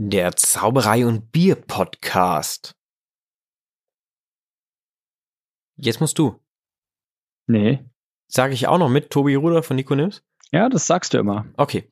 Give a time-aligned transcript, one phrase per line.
[0.00, 2.76] Der Zauberei und Bier Podcast.
[5.74, 6.38] Jetzt musst du.
[7.48, 7.84] Nee.
[8.28, 10.22] Sage ich auch noch mit Tobi Ruder von Nico Nims?
[10.52, 11.46] Ja, das sagst du immer.
[11.56, 11.90] Okay.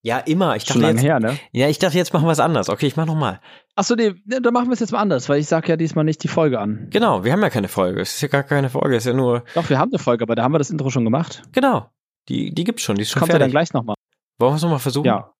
[0.00, 0.56] Ja, immer.
[0.56, 1.38] Ich dachte Schon lange jetzt, her, ne?
[1.52, 2.70] Ja, ich dachte, jetzt machen wir es anders.
[2.70, 3.42] Okay, ich mach nochmal.
[3.74, 6.06] Achso, nee, nee, dann machen wir es jetzt mal anders, weil ich sag ja diesmal
[6.06, 6.88] nicht die Folge an.
[6.88, 8.00] Genau, wir haben ja keine Folge.
[8.00, 8.96] Es ist ja gar keine Folge.
[8.96, 9.44] Es ist ja nur.
[9.54, 11.42] Doch, wir haben eine Folge, aber da haben wir das Intro schon gemacht.
[11.52, 11.90] Genau.
[12.30, 12.96] Die, die gibt's schon.
[12.96, 13.52] Die ist schon Kommt ja dann fertig.
[13.52, 13.96] gleich nochmal.
[14.38, 15.04] Wollen wir es nochmal versuchen?
[15.04, 15.35] Ja.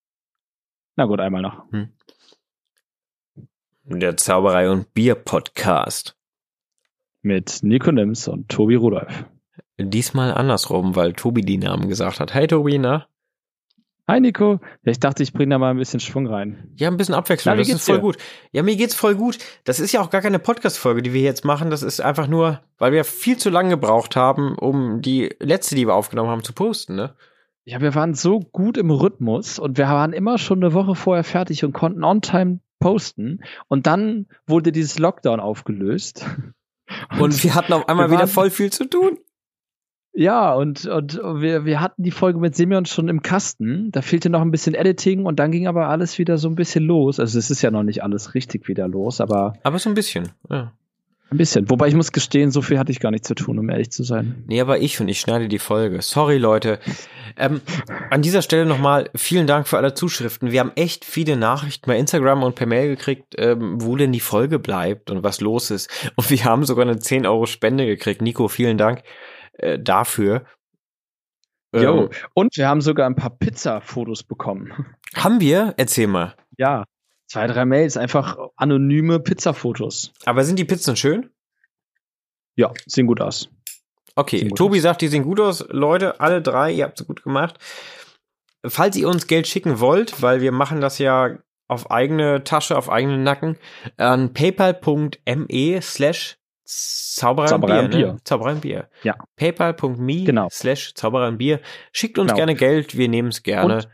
[0.98, 1.64] Na gut, einmal noch.
[3.84, 6.16] Der Zauberei und Bier Podcast.
[7.20, 9.26] Mit Nico Nims und Tobi Rudolf.
[9.78, 12.32] Diesmal andersrum, weil Tobi die Namen gesagt hat.
[12.32, 13.08] Hey Tobi, na?
[14.08, 14.60] Hi Nico.
[14.84, 16.72] Ich dachte, ich bringe da mal ein bisschen Schwung rein.
[16.76, 17.52] Ja, ein bisschen Abwechslung.
[17.52, 18.02] Na, das geht's ist voll dir?
[18.02, 18.16] gut.
[18.52, 19.36] Ja, mir geht's voll gut.
[19.64, 21.68] Das ist ja auch gar keine Podcast-Folge, die wir jetzt machen.
[21.68, 25.86] Das ist einfach nur, weil wir viel zu lange gebraucht haben, um die letzte, die
[25.86, 27.14] wir aufgenommen haben, zu posten, ne?
[27.68, 31.24] Ja, wir waren so gut im Rhythmus und wir waren immer schon eine Woche vorher
[31.24, 33.40] fertig und konnten on time posten.
[33.66, 36.24] Und dann wurde dieses Lockdown aufgelöst.
[37.18, 39.18] Und wir hatten auf einmal wieder voll viel zu tun.
[40.12, 43.90] Ja, und, und wir, wir hatten die Folge mit Simeon schon im Kasten.
[43.90, 46.84] Da fehlte noch ein bisschen Editing und dann ging aber alles wieder so ein bisschen
[46.84, 47.18] los.
[47.18, 50.28] Also es ist ja noch nicht alles richtig wieder los, aber Aber so ein bisschen,
[50.48, 50.72] ja.
[51.30, 51.68] Ein bisschen.
[51.70, 54.04] Wobei ich muss gestehen, so viel hatte ich gar nicht zu tun, um ehrlich zu
[54.04, 54.44] sein.
[54.46, 56.00] Nee, aber ich und ich schneide die Folge.
[56.00, 56.78] Sorry, Leute.
[57.36, 57.60] Ähm,
[58.10, 60.52] an dieser Stelle nochmal vielen Dank für alle Zuschriften.
[60.52, 64.20] Wir haben echt viele Nachrichten bei Instagram und per Mail gekriegt, ähm, wo denn die
[64.20, 65.90] Folge bleibt und was los ist.
[66.14, 68.22] Und wir haben sogar eine 10 Euro Spende gekriegt.
[68.22, 69.02] Nico, vielen Dank
[69.54, 70.44] äh, dafür.
[71.74, 72.04] Jo.
[72.04, 74.72] Ähm, Und wir haben sogar ein paar Pizza-Fotos bekommen.
[75.14, 75.74] haben wir?
[75.76, 76.34] Erzähl mal.
[76.56, 76.84] Ja.
[77.28, 80.12] Zwei, drei Mails, einfach anonyme Pizza-Fotos.
[80.24, 81.30] Aber sind die Pizzen schön?
[82.54, 83.48] Ja, sehen gut aus.
[84.14, 84.82] Okay, gut Tobi aus.
[84.84, 85.64] sagt, die sehen gut aus.
[85.68, 87.58] Leute, alle drei, ihr habt sie gut gemacht.
[88.64, 91.36] Falls ihr uns Geld schicken wollt, weil wir machen das ja
[91.68, 93.58] auf eigene Tasche, auf eigenen Nacken,
[93.96, 96.38] an paypal.me slash
[96.68, 97.88] Zauberer Bier.
[97.88, 98.16] Ne?
[98.24, 98.88] Zauberer Bier.
[99.04, 99.16] Ja.
[99.36, 100.48] Paypal.me Genau.
[100.50, 101.60] slash Zauberer Bier.
[101.92, 102.36] Schickt uns Genau.
[102.38, 103.84] gerne Geld, wir nehmen es gerne.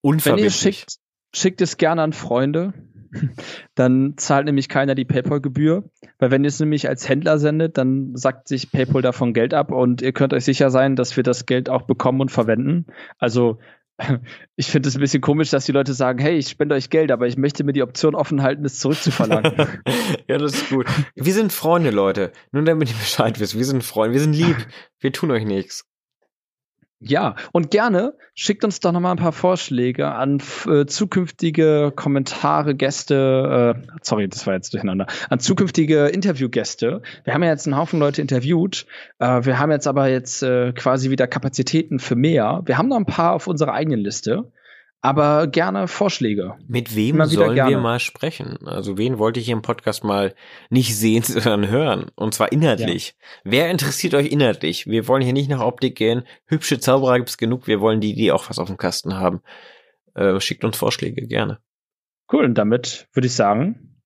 [0.00, 0.96] Und Wenn ihr schickt,
[1.34, 2.72] schickt es gerne an Freunde.
[3.74, 5.84] Dann zahlt nämlich keiner die PayPal-Gebühr.
[6.18, 9.72] Weil wenn ihr es nämlich als Händler sendet, dann sagt sich PayPal davon Geld ab
[9.72, 12.86] und ihr könnt euch sicher sein, dass wir das Geld auch bekommen und verwenden.
[13.18, 13.58] Also
[14.56, 17.12] ich finde es ein bisschen komisch, dass die Leute sagen, hey, ich spende euch Geld,
[17.12, 19.52] aber ich möchte mir die Option offen halten, es zurückzuverlangen.
[20.28, 20.86] ja, das ist gut.
[21.14, 22.32] Wir sind Freunde, Leute.
[22.52, 23.56] Nur damit ihr Bescheid wisst.
[23.56, 24.14] Wir sind Freunde.
[24.14, 24.56] Wir sind lieb.
[25.00, 25.86] Wir tun euch nichts.
[27.00, 32.74] Ja, und gerne schickt uns doch noch mal ein paar Vorschläge an äh, zukünftige Kommentare,
[32.74, 37.02] Gäste, äh, sorry, das war jetzt durcheinander, an zukünftige Interviewgäste.
[37.24, 38.86] Wir haben ja jetzt einen Haufen Leute interviewt.
[39.18, 42.62] Äh, wir haben jetzt aber jetzt äh, quasi wieder Kapazitäten für mehr.
[42.64, 44.50] Wir haben noch ein paar auf unserer eigenen Liste,
[45.04, 46.54] aber gerne Vorschläge.
[46.66, 47.76] Mit wem sollen wir gerne.
[47.76, 48.66] mal sprechen?
[48.66, 50.34] Also wen wollte ich hier im Podcast mal
[50.70, 52.06] nicht sehen, sondern hören?
[52.14, 53.14] Und zwar inhaltlich.
[53.44, 54.86] Wer interessiert euch inhaltlich?
[54.86, 56.24] Wir wollen hier nicht nach Optik gehen.
[56.46, 57.66] Hübsche Zauberer gibt's genug.
[57.66, 59.42] Wir wollen die, die auch was auf dem Kasten haben.
[60.14, 61.58] Äh, schickt uns Vorschläge gerne.
[62.32, 64.00] Cool, und damit würde ich sagen,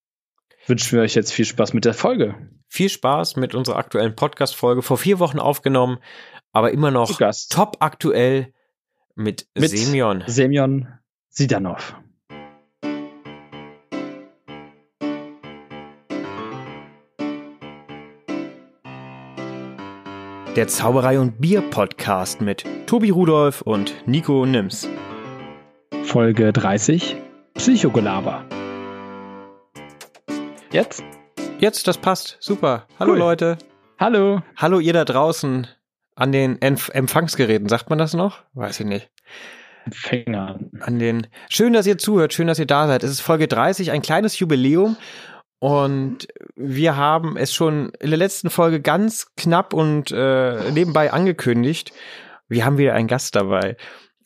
[0.67, 2.35] wünschen wir euch jetzt viel Spaß mit der Folge.
[2.67, 4.83] Viel Spaß mit unserer aktuellen Podcast-Folge.
[4.83, 5.99] Vor vier Wochen aufgenommen,
[6.51, 7.17] aber immer noch
[7.51, 8.53] top aktuell
[9.19, 10.23] mit, Mit- Semyon.
[10.29, 10.87] Semyon
[11.29, 11.97] Sidanov.
[20.57, 24.89] Der Zauberei und Bier Podcast mit Tobi Rudolf und Nico Nims.
[26.05, 27.17] Folge 30,
[27.55, 28.45] Psychogelaber.
[30.73, 31.05] Jetzt?
[31.59, 32.37] Jetzt, das passt.
[32.41, 32.87] Super.
[32.99, 33.19] Hallo Cool.
[33.19, 33.59] Leute.
[33.99, 34.43] Hallo.
[34.57, 35.67] Hallo ihr da draußen
[36.19, 37.69] an den Empf Empfangsgeräten.
[37.69, 38.43] Sagt man das noch?
[38.55, 39.11] Weiß ich nicht.
[39.93, 40.59] Finger.
[40.81, 41.27] An den.
[41.49, 42.35] Schön, dass ihr zuhört.
[42.35, 43.03] Schön, dass ihr da seid.
[43.05, 44.97] Es ist Folge 30, ein kleines Jubiläum.
[45.61, 51.93] Und wir haben es schon in der letzten Folge ganz knapp und äh, nebenbei angekündigt.
[52.49, 53.77] Wir haben wieder einen Gast dabei.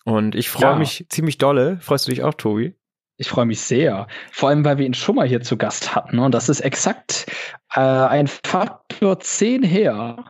[0.04, 0.76] Und ich freue Ja.
[0.76, 1.78] mich ziemlich dolle.
[1.80, 2.74] Freust du dich auch, Tobi?
[3.18, 4.08] Ich freue mich sehr.
[4.32, 6.18] Vor allem, weil wir ihn schon mal hier zu Gast hatten.
[6.18, 7.26] Und das ist exakt
[7.74, 10.24] äh, ein Faktor 10 her.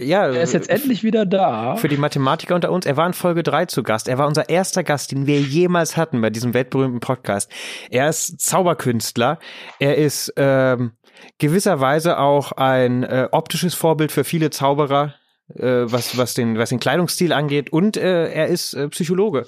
[0.00, 1.76] Ja, Er ist jetzt endlich wieder da.
[1.76, 4.08] Für die Mathematiker unter uns, er war in Folge 3 zu Gast.
[4.08, 7.48] Er war unser erster Gast, den wir jemals hatten bei diesem weltberühmten Podcast.
[7.90, 9.38] Er ist Zauberkünstler.
[9.78, 10.92] Er ist ähm,
[11.38, 15.14] gewisserweise auch ein äh, optisches Vorbild für viele Zauberer,
[15.54, 17.72] äh, was, was, den, was den Kleidungsstil angeht.
[17.72, 19.46] Und äh, er ist äh, Psychologe.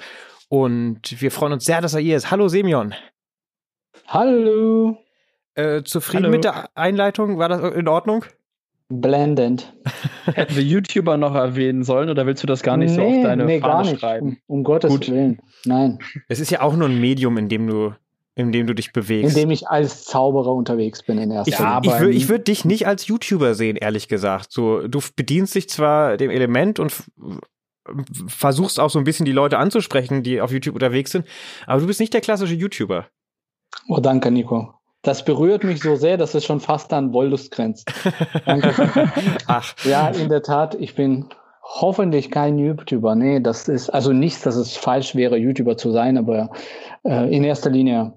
[0.48, 2.30] Und wir freuen uns sehr, dass er hier ist.
[2.30, 2.94] Hallo Semyon.
[4.06, 4.96] Hallo.
[5.54, 6.36] Äh, zufrieden Hallo.
[6.36, 7.36] mit der Einleitung?
[7.38, 8.24] War das in Ordnung?
[8.88, 9.74] Blendend.
[10.26, 13.44] Hätten wir YouTuber noch erwähnen sollen oder willst du das gar nicht so auf deine
[13.44, 14.00] nee, Fahne gar nicht.
[14.00, 14.40] schreiben?
[14.46, 15.08] Um, um Gottes Gut.
[15.08, 15.40] Willen.
[15.64, 15.98] Nein.
[16.28, 17.94] Es ist ja auch nur ein Medium, in dem du
[18.38, 19.34] in dem du dich bewegst.
[19.34, 21.80] Indem ich als Zauberer unterwegs bin in erster ich, Linie.
[21.82, 24.52] ich, würde ich würd dich nicht als YouTuber sehen, ehrlich gesagt.
[24.52, 26.92] So, du bedienst dich zwar dem Element und
[28.28, 31.26] versuchst auch so ein bisschen die Leute anzusprechen, die auf YouTube unterwegs sind,
[31.66, 33.06] aber du bist nicht der klassische YouTuber.
[33.88, 34.74] Oh, danke, Nico.
[35.06, 37.92] Das berührt mich so sehr, dass es schon fast an Wollust grenzt.
[38.44, 38.74] Danke.
[39.46, 39.72] Ach.
[39.84, 41.26] Ja, in der Tat, ich bin
[41.62, 43.14] hoffentlich kein YouTuber.
[43.14, 46.50] Nee, das ist also nichts, dass es falsch wäre, YouTuber zu sein, aber
[47.04, 48.14] äh, in erster Linie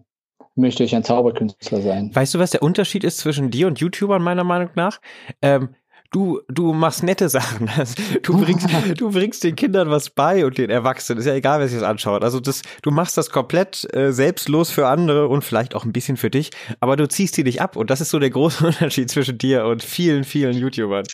[0.55, 2.09] möchte ich ein Zauberkünstler sein.
[2.11, 4.99] Weißt du, was der Unterschied ist zwischen dir und YouTubern meiner Meinung nach?
[5.43, 5.75] Ähm,
[6.11, 7.69] du, du machst nette Sachen.
[8.23, 8.67] Du bringst,
[8.99, 11.19] du bringst den Kindern was bei und den Erwachsenen.
[11.19, 12.23] Ist ja egal, wer sich das anschaut.
[12.23, 16.17] Also das, du machst das komplett äh, selbstlos für andere und vielleicht auch ein bisschen
[16.17, 17.75] für dich, aber du ziehst die nicht ab.
[17.75, 21.05] Und das ist so der große Unterschied zwischen dir und vielen, vielen YouTubern.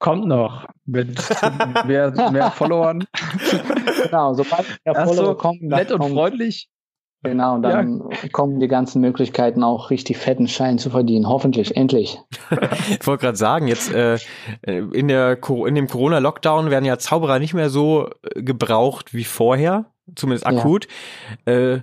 [0.00, 1.18] Kommt noch mit
[1.86, 3.04] mehr, mehr Followern.
[4.04, 6.68] Genau, sobald mehr Follower so, kommen, nett und kommt- freundlich.
[7.24, 11.28] Genau, und dann kommen die ganzen Möglichkeiten auch richtig fetten Schein zu verdienen.
[11.28, 12.20] Hoffentlich, endlich.
[13.00, 14.18] Ich wollte gerade sagen, jetzt äh,
[14.62, 19.86] in, der, in dem Corona-Lockdown werden ja Zauberer nicht mehr so äh, gebraucht wie vorher,
[20.14, 20.56] zumindest Ja.
[20.58, 20.86] akut.
[21.44, 21.78] Äh,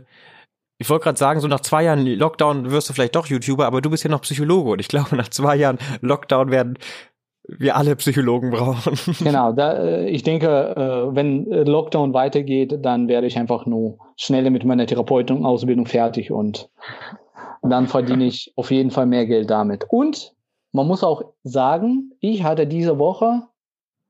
[0.77, 3.81] ich wollte gerade sagen, so nach zwei Jahren Lockdown wirst du vielleicht doch YouTuber, aber
[3.81, 6.77] du bist ja noch Psychologe und ich glaube, nach zwei Jahren Lockdown werden
[7.47, 8.93] wir alle Psychologen brauchen.
[9.23, 13.97] Genau, da, äh, ich denke, äh, wenn äh, Lockdown weitergeht, dann werde ich einfach nur
[14.17, 16.69] schneller mit meiner Therapeutenausbildung fertig und
[17.61, 19.85] dann verdiene ich auf jeden Fall mehr Geld damit.
[19.89, 20.33] Und
[20.71, 23.43] man muss auch sagen, ich hatte diese Woche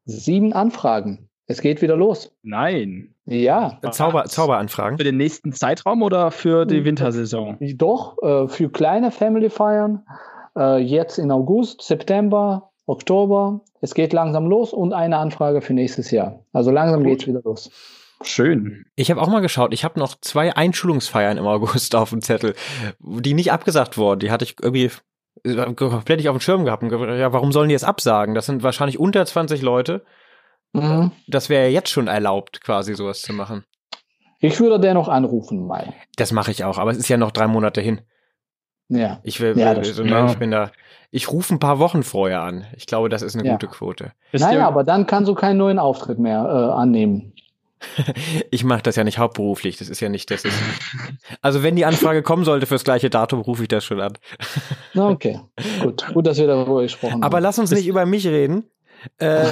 [0.05, 1.29] sieben Anfragen.
[1.47, 2.35] Es geht wieder los.
[2.43, 3.13] Nein.
[3.25, 4.25] Ja, Zauber?
[4.25, 4.97] Zauberanfragen.
[4.97, 7.57] Für den nächsten Zeitraum oder für die Wintersaison?
[7.75, 8.17] doch,
[8.49, 10.03] für kleine Family Feiern,
[10.79, 13.61] jetzt in August, September, Oktober.
[13.81, 16.39] Es geht langsam los und eine Anfrage für nächstes Jahr.
[16.53, 17.09] Also langsam Gut.
[17.09, 17.71] geht's wieder los.
[18.23, 18.85] Schön.
[18.95, 22.55] Ich habe auch mal geschaut, ich habe noch zwei Einschulungsfeiern im August auf dem Zettel,
[22.99, 24.19] die nicht abgesagt wurden.
[24.19, 24.89] Die hatte ich irgendwie
[25.43, 26.83] äh, komplett nicht auf dem Schirm gehabt.
[26.83, 28.35] Und gedacht, ja, warum sollen die jetzt absagen?
[28.35, 30.03] Das sind wahrscheinlich unter 20 Leute.
[30.73, 31.11] Mhm.
[31.27, 33.65] Das wäre ja jetzt schon erlaubt, quasi sowas zu machen.
[34.39, 35.93] Ich würde dennoch anrufen mal.
[36.17, 38.01] Das mache ich auch, aber es ist ja noch drei Monate hin.
[38.89, 39.19] Ja.
[39.23, 39.83] Ich will, Ja, will
[40.29, 40.71] ich bin da.
[41.11, 42.65] Ich rufe ein paar Wochen vorher an.
[42.75, 43.53] Ich glaube, das ist eine Ja.
[43.53, 44.11] gute Quote.
[44.33, 47.31] Naja, aber dann kannst du keinen neuen Auftritt mehr äh, annehmen.
[48.51, 49.77] Ich mache das ja nicht hauptberuflich.
[49.77, 50.57] Das ist ja nicht, das ist.
[51.41, 54.13] Also wenn die Anfrage kommen sollte fürs gleiche Datum, rufe ich das schon an.
[54.93, 55.39] Na, Okay,
[55.81, 56.05] gut.
[56.13, 57.43] Gut, dass wir darüber gesprochen Aber haben.
[57.43, 58.63] lass uns nicht über mich reden.
[59.19, 59.45] Äh,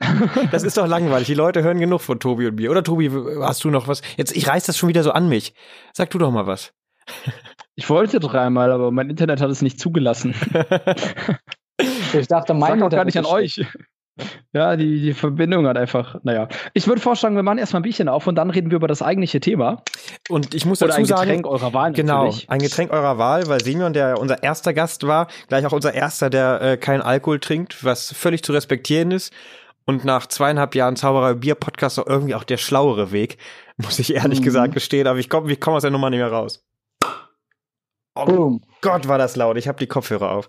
[0.50, 1.26] das ist doch langweilig.
[1.26, 2.70] Die Leute hören genug von Tobi und mir.
[2.70, 3.10] Oder Tobi,
[3.42, 4.02] hast du noch was?
[4.16, 5.52] Jetzt, ich reiß das schon wieder so an mich.
[5.92, 6.72] Sag du doch mal was.
[7.80, 10.34] Ich wollte dreimal, aber mein Internet hat es nicht zugelassen.
[12.12, 13.64] Ich dachte, mein Sag auch gar nicht an euch.
[14.52, 16.46] Ja, die, die Verbindung hat einfach, naja.
[16.74, 19.00] Ich würde vorschlagen, wir machen erstmal ein Bierchen auf und dann reden wir über das
[19.00, 19.82] eigentliche Thema.
[20.28, 22.50] Und ich muss Oder dazu ein sagen, Getränk eurer Wahl Genau, natürlich.
[22.50, 26.28] ein Getränk eurer Wahl, weil Simeon, der unser erster Gast war, gleich auch unser erster,
[26.28, 29.32] der äh, keinen Alkohol trinkt, was völlig zu respektieren ist.
[29.86, 33.38] Und nach zweieinhalb Jahren Zauberer Bier Podcast auch irgendwie auch der schlauere Weg,
[33.78, 34.44] muss ich ehrlich Mhm.
[34.44, 35.06] gesagt gestehen.
[35.06, 36.62] Aber ich komme ich komm aus der Nummer nicht mehr raus.
[38.22, 38.60] Oh Boom.
[38.80, 39.56] Gott, war das laut.
[39.56, 40.48] Ich habe die Kopfhörer auf.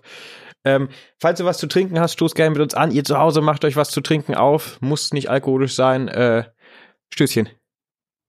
[0.64, 0.88] Ähm,
[1.20, 2.90] falls du was zu trinken hast, stoß gerne mit uns an.
[2.92, 4.80] Ihr zu Hause macht euch was zu trinken auf.
[4.80, 6.08] Muss nicht alkoholisch sein.
[6.08, 6.44] Äh,
[7.12, 7.48] Stößchen.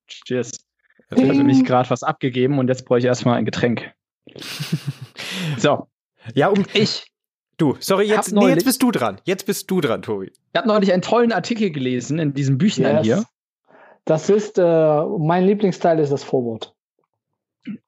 [0.07, 0.51] Cheers.
[1.15, 3.91] Jetzt hat mich gerade was abgegeben und jetzt brauche ich erstmal ein Getränk.
[5.57, 5.87] So,
[6.33, 7.05] Ja, um ich
[7.57, 7.75] du.
[7.79, 9.19] Sorry, jetzt, nee, neulich- jetzt bist du dran.
[9.25, 10.31] Jetzt bist du dran, Tobi.
[10.55, 13.03] habe neulich einen tollen Artikel gelesen in diesem Büchlein Yes.
[13.05, 13.25] hier.
[14.05, 16.72] Das ist, äh, mein Lieblingsteil ist das Vorwort.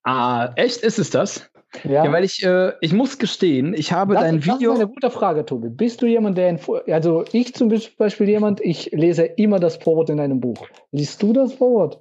[0.04, 0.78] Ah, echt?
[0.78, 1.50] Ist es das?
[1.84, 4.74] Ja, Ja, weil ich, äh, ich muss gestehen, ich habe das, dein das ist Video.
[4.76, 5.70] eine gute Frage, Tobi.
[5.70, 10.10] Bist du jemand, der, in, also ich zum Beispiel jemand, ich lese immer das Vorwort
[10.10, 10.66] in einem Buch.
[10.92, 12.00] Liest du das Vorwort?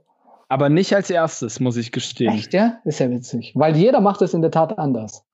[0.48, 2.32] Aber nicht als erstes, muss ich gestehen.
[2.32, 2.78] Echt, ja?
[2.84, 3.52] Ist ja witzig.
[3.56, 5.24] Weil jeder macht es in der Tat anders.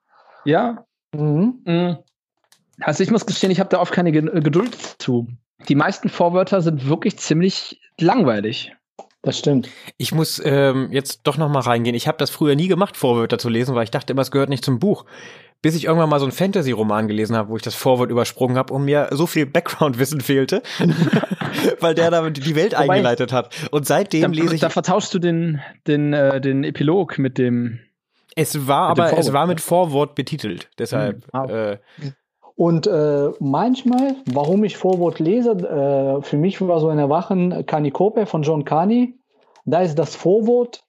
[0.47, 0.87] Ja.
[1.15, 1.61] Mhm.
[1.67, 1.97] mm.
[2.83, 5.27] Also ich muss gestehen, ich habe da oft keine Ge- Geduld zu.
[5.69, 8.75] Die meisten Vorwörter sind wirklich ziemlich langweilig.
[9.23, 9.69] Das stimmt.
[9.99, 11.95] Ich muss ähm, jetzt doch noch mal reingehen.
[11.95, 14.49] Ich habe das früher nie gemacht, Vorwörter zu lesen, weil ich dachte immer, es gehört
[14.49, 15.05] nicht zum Buch.
[15.63, 18.73] Bis ich irgendwann mal so einen Fantasy-Roman gelesen habe, wo ich das Vorwort übersprungen habe
[18.73, 20.63] und mir so viel Background-Wissen fehlte,
[21.81, 23.55] weil der da die Welt Wobei- eingeleitet hat.
[23.71, 24.63] Und seitdem Da, lese ich.
[24.63, 27.81] da vertauschst du den, den, äh, den Epilog mit dem.
[28.37, 30.71] Es war aber, es war mit Vorwort betitelt.
[30.79, 31.25] Deshalb.
[31.25, 31.45] Hm, ah.
[31.45, 31.79] äh,
[32.61, 38.27] Und äh, manchmal, warum ich Vorwort lese, äh, für mich war so ein Erwachen Kanikope
[38.27, 39.19] von John Carney.
[39.65, 40.85] Da ist das Vorwort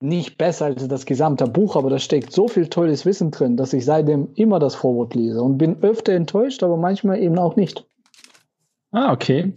[0.00, 3.72] nicht besser als das gesamte Buch, aber da steckt so viel tolles Wissen drin, dass
[3.72, 7.86] ich seitdem immer das Vorwort lese und bin öfter enttäuscht, aber manchmal eben auch nicht.
[8.90, 9.54] Ah, okay.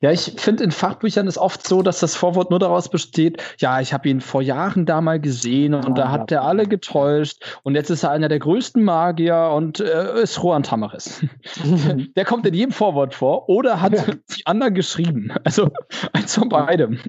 [0.00, 3.80] Ja, ich finde in Fachbüchern ist oft so, dass das Vorwort nur daraus besteht, ja,
[3.80, 7.58] ich habe ihn vor Jahren da mal gesehen und ah, da hat er alle getäuscht
[7.62, 11.24] und jetzt ist er einer der größten Magier und äh, ist Rohan Tamaris.
[12.16, 14.04] der kommt in jedem Vorwort vor oder hat ja.
[14.36, 15.32] die anderen geschrieben.
[15.44, 15.70] Also
[16.12, 17.00] eins von beidem.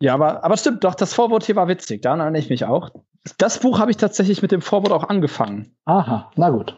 [0.00, 2.90] Ja, aber, aber stimmt, doch, das Vorwort hier war witzig, daran erinnere ich mich auch.
[3.36, 5.76] Das Buch habe ich tatsächlich mit dem Vorwort auch angefangen.
[5.84, 6.74] Aha, na gut.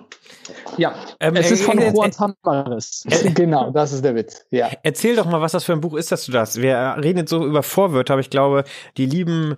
[0.76, 3.04] Ja, ähm, es ist von äh, Juan Tamaris.
[3.34, 4.44] genau, das ist der Witz.
[4.50, 4.70] Ja.
[4.82, 6.60] Erzähl doch mal, was das für ein Buch ist, dass du das.
[6.60, 8.64] Wir reden jetzt so über Vorwörter, aber ich glaube,
[8.96, 9.56] die lieben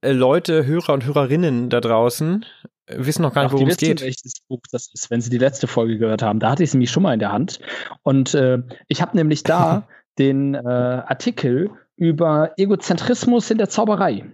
[0.00, 2.44] äh, Leute, Hörer und Hörerinnen da draußen
[2.86, 4.02] wissen noch gar nicht, worum es geht.
[4.02, 6.38] welches Buch das ist, wenn sie die letzte Folge gehört haben.
[6.38, 7.60] Da hatte ich es nämlich schon mal in der Hand.
[8.02, 9.88] Und äh, ich habe nämlich da
[10.18, 14.24] den äh, Artikel über Egozentrismus in der Zauberei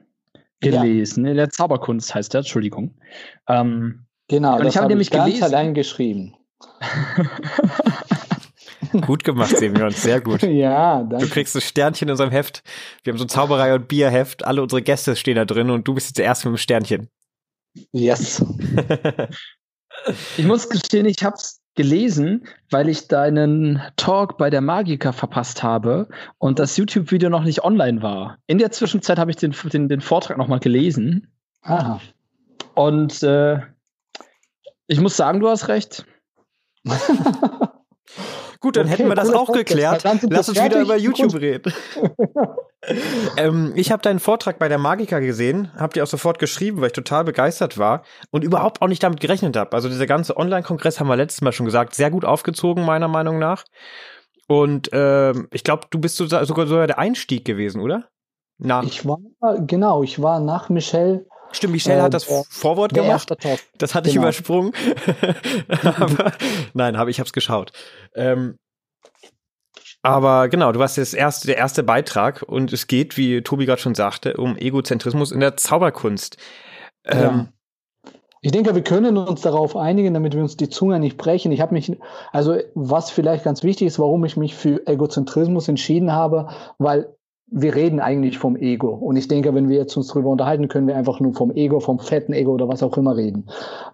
[0.60, 1.24] gelesen.
[1.24, 1.32] Ja.
[1.32, 2.94] In der Zauberkunst heißt der, Entschuldigung.
[3.48, 5.42] Ähm, Genau, und ich habe hab nämlich ganz gelesen.
[5.42, 6.36] allein geschrieben.
[9.00, 10.42] gut gemacht, Semyon, sehr gut.
[10.42, 11.26] ja, danke.
[11.26, 12.62] Du kriegst ein Sternchen in unserem Heft.
[13.02, 14.44] Wir haben so ein Zauberei- und Bierheft.
[14.44, 17.08] Alle unsere Gäste stehen da drin und du bist jetzt der Erste mit dem Sternchen.
[17.90, 18.44] Yes.
[20.36, 25.62] ich muss gestehen, ich habe es gelesen, weil ich deinen Talk bei der Magica verpasst
[25.62, 28.36] habe und das YouTube-Video noch nicht online war.
[28.46, 31.32] In der Zwischenzeit habe ich den, den, den Vortrag nochmal gelesen.
[31.62, 31.98] Aha.
[32.74, 33.60] Und äh,
[34.88, 36.04] ich muss sagen, du hast recht.
[38.60, 40.04] Gut, dann okay, hätten wir das auch geklärt.
[40.28, 41.72] Lass uns wieder über YouTube reden.
[43.38, 46.88] ähm, ich habe deinen Vortrag bei der Magica gesehen, habt ihr auch sofort geschrieben, weil
[46.88, 49.72] ich total begeistert war und überhaupt auch nicht damit gerechnet habe.
[49.72, 53.38] Also dieser ganze Online-Kongress haben wir letztes Mal schon gesagt, sehr gut aufgezogen meiner Meinung
[53.38, 53.64] nach.
[54.46, 58.08] Und ähm, ich glaube, du bist sogar, sogar der Einstieg gewesen, oder?
[58.58, 58.82] Nach.
[58.82, 59.18] Ich war
[59.60, 63.30] genau, ich war nach Michelle Stimmt, Michelle hat das der, Vorwort gemacht.
[63.78, 64.28] Das hatte genau.
[64.28, 64.72] ich übersprungen.
[65.82, 66.32] aber,
[66.74, 67.72] nein, habe ich habe es geschaut.
[68.14, 68.56] Ähm,
[70.02, 73.80] aber genau, du warst das erste, der erste Beitrag und es geht, wie Tobi gerade
[73.80, 76.38] schon sagte, um Egozentrismus in der Zauberkunst.
[77.04, 77.48] Ähm, ja.
[78.42, 81.52] Ich denke, wir können uns darauf einigen, damit wir uns die Zunge nicht brechen.
[81.52, 81.94] Ich habe mich,
[82.32, 87.14] also was vielleicht ganz wichtig ist, warum ich mich für Egozentrismus entschieden habe, weil
[87.50, 88.88] wir reden eigentlich vom Ego.
[88.88, 91.80] Und ich denke, wenn wir jetzt uns darüber unterhalten, können wir einfach nur vom Ego,
[91.80, 93.46] vom fetten Ego oder was auch immer reden.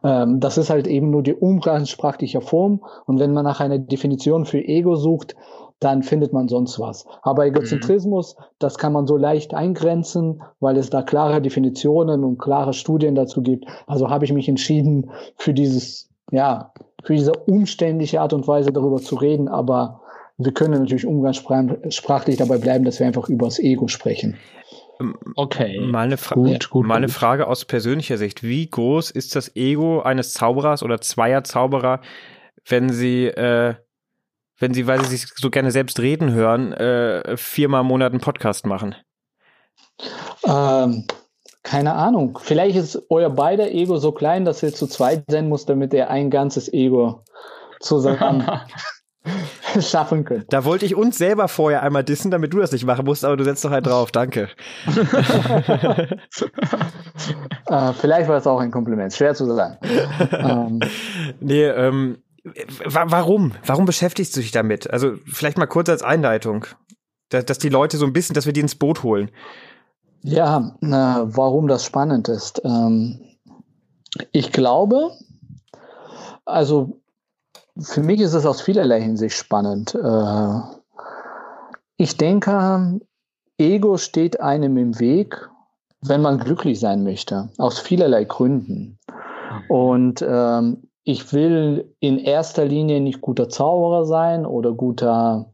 [0.04, 2.84] Ähm, das ist halt eben nur die umgangssprachliche Form.
[3.06, 5.36] Und wenn man nach einer Definition für Ego sucht,
[5.80, 7.06] dann findet man sonst was.
[7.22, 8.44] Aber Egozentrismus, mhm.
[8.58, 13.42] das kann man so leicht eingrenzen, weil es da klare Definitionen und klare Studien dazu
[13.42, 13.66] gibt.
[13.86, 16.72] Also habe ich mich entschieden, für dieses, ja,
[17.04, 20.00] für diese umständliche Art und Weise darüber zu reden, aber
[20.38, 24.36] wir können natürlich umgangssprachlich dabei bleiben, dass wir einfach über das Ego sprechen.
[25.00, 25.80] Ähm, okay.
[25.80, 28.42] Mal eine, Fra gut, gut, mal eine Frage aus persönlicher Sicht.
[28.42, 32.00] Wie groß ist das Ego eines Zauberers oder zweier Zauberer,
[32.68, 33.74] wenn sie, äh,
[34.58, 38.20] wenn sie, weil sie sich so gerne selbst reden hören, äh, viermal im Monat einen
[38.20, 38.94] Podcast machen?
[40.46, 41.06] Ähm,
[41.62, 42.38] keine Ahnung.
[42.42, 46.10] Vielleicht ist euer beider Ego so klein, dass ihr zu zweit sein muss, damit ihr
[46.10, 47.24] ein ganzes Ego
[47.80, 48.46] zusammen
[49.90, 50.44] schaffen können.
[50.48, 53.36] Da wollte ich uns selber vorher einmal dissen, damit du das nicht machen musst, aber
[53.36, 54.12] du setzt doch halt drauf.
[54.12, 54.48] Danke.
[57.66, 59.12] äh, vielleicht war es auch ein Kompliment.
[59.12, 59.78] Schwer zu sagen.
[60.32, 60.80] ähm.
[61.40, 62.18] Nee, ähm,
[62.84, 63.52] warum?
[63.64, 64.90] Warum beschäftigst du dich damit?
[64.90, 66.66] Also vielleicht mal kurz als Einleitung,
[67.28, 69.30] dass, dass die Leute so ein bisschen, dass wir die ins Boot holen.
[70.22, 72.60] Ja, äh, warum das spannend ist.
[72.64, 73.20] Ähm,
[74.32, 75.12] ich glaube,
[76.44, 77.00] also
[77.78, 79.94] für mich ist es aus vielerlei Hinsicht spannend.
[79.94, 80.60] Äh,
[81.96, 83.00] ich denke,
[83.58, 85.48] Ego steht einem im Weg,
[86.02, 88.98] wenn man glücklich sein möchte, aus vielerlei Gründen.
[89.68, 95.52] Und ähm, ich will in erster Linie nicht guter Zauberer sein oder guter.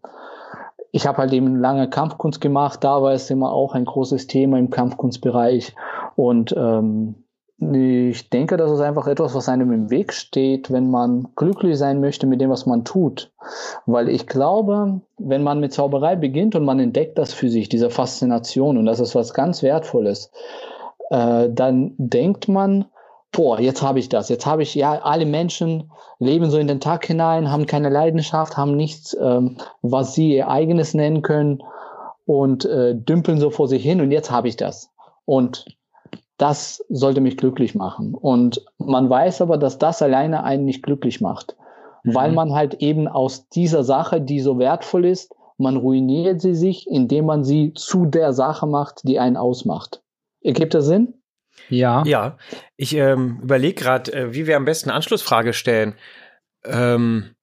[0.91, 4.59] Ich habe halt eben lange Kampfkunst gemacht, da war es immer auch ein großes Thema
[4.59, 5.75] im Kampfkunstbereich.
[6.17, 7.22] Und ähm,
[7.71, 12.01] ich denke, das ist einfach etwas, was einem im Weg steht, wenn man glücklich sein
[12.01, 13.31] möchte mit dem, was man tut.
[13.87, 17.91] Weil ich glaube, wenn man mit Zauberei beginnt und man entdeckt das für sich, diese
[17.91, 20.33] Faszination, und das ist was ganz Wertvolles,
[21.11, 22.87] äh, dann denkt man,
[23.31, 26.81] boah, jetzt habe ich das, jetzt habe ich, ja, alle Menschen leben so in den
[26.81, 31.63] Tag hinein, haben keine Leidenschaft, haben nichts, ähm, was sie ihr eigenes nennen können
[32.27, 34.91] und äh, dümpeln so vor sich hin und jetzt habe ich das.
[35.25, 35.65] Und
[36.39, 38.15] das sollte mich glücklich machen.
[38.15, 41.57] Und man weiß aber, dass das alleine einen nicht glücklich macht,
[42.03, 42.15] mhm.
[42.15, 46.89] weil man halt eben aus dieser Sache, die so wertvoll ist, man ruiniert sie sich,
[46.89, 50.03] indem man sie zu der Sache macht, die einen ausmacht.
[50.41, 51.15] Ergibt das Sinn?
[51.69, 52.03] Ja.
[52.05, 52.39] Ja.
[52.77, 55.95] Ich ähm, überlege gerade, äh, wie wir am besten Anschlussfrage stellen.
[56.65, 57.35] Ähm,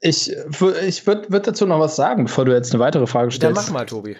[0.00, 3.56] Ich, ich würde würd dazu noch was sagen, bevor du jetzt eine weitere Frage stellst.
[3.56, 4.18] Dann mach mal, Tobi.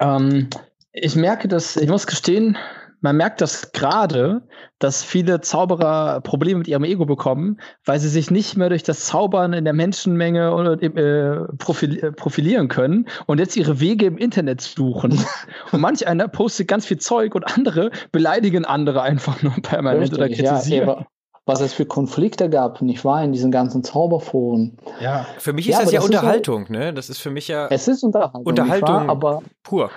[0.00, 0.50] Ähm,
[0.96, 2.56] ich merke dass, ich muss gestehen,
[3.02, 4.42] man merkt das gerade,
[4.78, 9.04] dass viele Zauberer Probleme mit ihrem Ego bekommen, weil sie sich nicht mehr durch das
[9.04, 14.62] Zaubern in der Menschenmenge äh, profil äh, profilieren können und jetzt ihre Wege im Internet
[14.62, 15.22] suchen.
[15.72, 20.18] und manch einer postet ganz viel Zeug und andere beleidigen andere einfach nur permanent Richtig,
[20.18, 20.88] oder kritisieren.
[20.88, 21.06] Ja,
[21.44, 24.78] was es für Konflikte gab, nicht wahr, in diesen ganzen Zauberforen.
[25.00, 26.94] Ja, für mich ist ja, das ja das Unterhaltung, ist so, ne?
[26.94, 27.68] Das ist für mich ja.
[27.68, 28.46] Es ist Unterhaltung.
[28.46, 29.90] Unterhaltung, wahr, aber pur.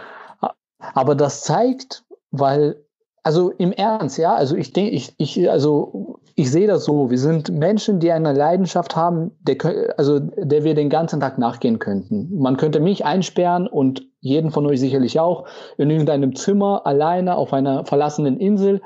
[0.93, 2.83] Aber das zeigt, weil
[3.23, 7.09] also im Ernst, ja, also ich denke, ich, ich, also ich sehe das so.
[7.11, 9.57] Wir sind Menschen, die eine Leidenschaft haben, der,
[9.97, 12.39] also der wir den ganzen Tag nachgehen könnten.
[12.39, 15.45] Man könnte mich einsperren und jeden von euch sicherlich auch
[15.77, 18.81] in irgendeinem Zimmer alleine auf einer verlassenen Insel.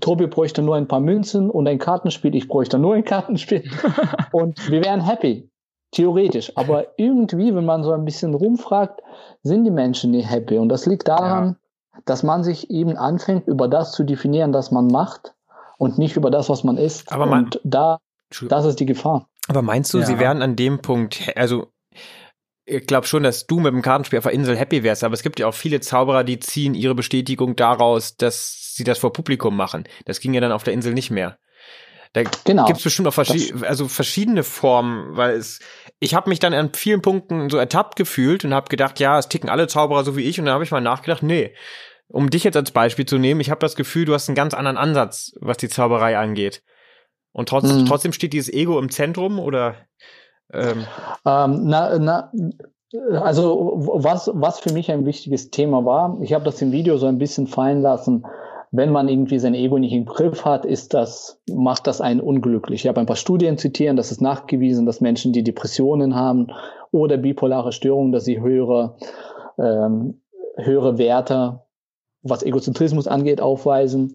[0.00, 2.34] Tobi bräuchte nur ein paar Münzen und ein Kartenspiel.
[2.34, 3.64] Ich bräuchte nur ein Kartenspiel
[4.32, 5.49] und wir wären happy.
[5.92, 6.56] Theoretisch.
[6.56, 9.00] Aber irgendwie, wenn man so ein bisschen rumfragt,
[9.42, 10.58] sind die Menschen nicht happy.
[10.58, 11.56] Und das liegt daran, ja
[12.04, 15.34] dass man sich eben anfängt, über das zu definieren, das man macht
[15.78, 17.12] und nicht über das, was man ist.
[17.12, 17.98] Aber man, und da,
[18.48, 19.28] das ist die Gefahr.
[19.48, 20.06] Aber meinst du, ja.
[20.06, 21.72] sie werden an dem Punkt, also
[22.64, 25.22] ich glaube schon, dass du mit dem Kartenspiel auf der Insel happy wärst, aber es
[25.22, 29.56] gibt ja auch viele Zauberer, die ziehen ihre Bestätigung daraus, dass sie das vor Publikum
[29.56, 29.84] machen.
[30.04, 31.38] Das ging ja dann auf der Insel nicht mehr.
[32.12, 35.60] Da genau, gibt es bestimmt auch verschi also verschiedene Formen, weil es,
[36.00, 39.28] ich habe mich dann an vielen Punkten so ertappt gefühlt und habe gedacht, ja, es
[39.28, 41.52] ticken alle Zauberer so wie ich und dann habe ich mal nachgedacht, nee,
[42.08, 44.54] um dich jetzt als Beispiel zu nehmen, ich habe das Gefühl, du hast einen ganz
[44.54, 46.62] anderen Ansatz, was die Zauberei angeht.
[47.32, 47.86] Und trotz, mhm.
[47.86, 49.76] trotzdem steht dieses Ego im Zentrum oder?
[50.52, 50.86] Ähm?
[51.24, 52.32] Ähm, na, na,
[53.22, 57.06] also was, was für mich ein wichtiges Thema war, ich habe das im Video so
[57.06, 58.24] ein bisschen fallen lassen,
[58.72, 62.84] wenn man irgendwie sein Ego nicht im Griff hat, ist das, macht das einen unglücklich.
[62.84, 66.48] Ich habe ein paar Studien zitieren, das ist nachgewiesen, dass Menschen, die Depressionen haben
[66.92, 68.96] oder bipolare Störungen, dass sie höhere,
[69.58, 70.20] ähm,
[70.56, 71.62] höhere Werte
[72.22, 74.14] was Egozentrismus angeht, aufweisen.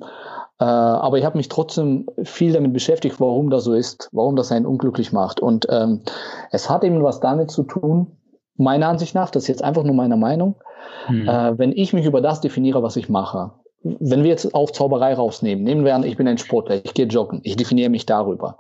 [0.60, 4.52] Äh, aber ich habe mich trotzdem viel damit beschäftigt, warum das so ist, warum das
[4.52, 5.40] einen unglücklich macht.
[5.40, 6.02] Und ähm,
[6.52, 8.18] es hat eben was damit zu tun,
[8.56, 10.56] meiner Ansicht nach, das ist jetzt einfach nur meine Meinung,
[11.08, 11.28] hm.
[11.28, 13.52] äh, wenn ich mich über das definiere, was ich mache,
[13.86, 17.06] wenn wir jetzt auf Zauberei rausnehmen, nehmen wir an, ich bin ein Sportler, ich gehe
[17.06, 18.58] joggen, ich definiere mich darüber,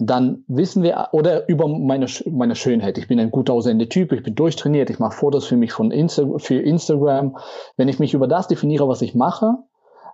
[0.00, 4.24] dann wissen wir, oder über meine, meine Schönheit, ich bin ein gut aussehender Typ, ich
[4.24, 7.36] bin durchtrainiert, ich mache Fotos für mich von Insta für Instagram.
[7.76, 9.54] Wenn ich mich über das definiere, was ich mache,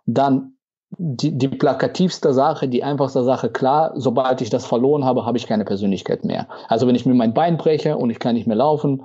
[0.05, 0.57] dann
[0.99, 5.47] die, die plakativste Sache, die einfachste Sache, klar, sobald ich das verloren habe, habe ich
[5.47, 6.49] keine Persönlichkeit mehr.
[6.69, 9.03] Also wenn ich mir mein Bein breche und ich kann nicht mehr laufen,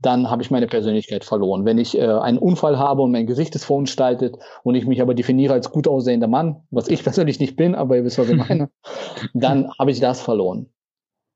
[0.00, 1.64] dann habe ich meine Persönlichkeit verloren.
[1.64, 5.14] Wenn ich äh, einen Unfall habe und mein Gesicht ist verunstaltet und ich mich aber
[5.14, 8.36] definiere als gut aussehender Mann, was ich persönlich nicht bin, aber ihr wisst, was ich
[8.36, 8.70] meine,
[9.34, 10.70] dann habe ich das verloren.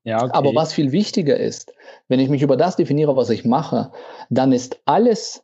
[0.03, 0.31] Ja, okay.
[0.33, 1.73] Aber was viel wichtiger ist,
[2.07, 3.91] wenn ich mich über das definiere, was ich mache,
[4.29, 5.43] dann ist alles,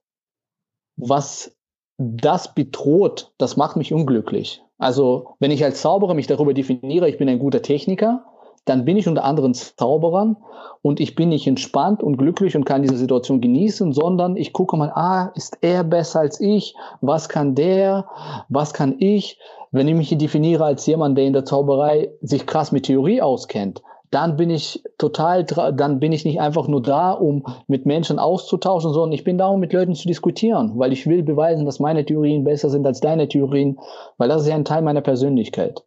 [0.98, 1.56] was
[1.98, 4.62] das bedroht, das macht mich unglücklich.
[4.78, 8.26] Also wenn ich als Zauberer mich darüber definiere, ich bin ein guter Techniker,
[8.66, 10.38] dann bin ich unter anderen Zauberern
[10.82, 14.78] und ich bin nicht entspannt und glücklich und kann diese Situation genießen, sondern ich gucke
[14.78, 16.76] mal, ah, ist er besser als ich?
[17.02, 18.06] Was kann der?
[18.50, 19.40] Was kann ich?
[19.72, 23.82] Wenn ich mich definiere als jemand, der in der Zauberei sich krass mit Theorie auskennt,
[24.12, 28.92] dann bin ich total, dann bin ich nicht einfach nur da, um mit Menschen auszutauschen,
[28.92, 32.06] sondern ich bin da, um mit Leuten zu diskutieren, weil ich will beweisen, dass meine
[32.06, 33.80] Theorien besser sind als deine Theorien,
[34.18, 35.84] weil das ist ja ein Teil meiner Persönlichkeit.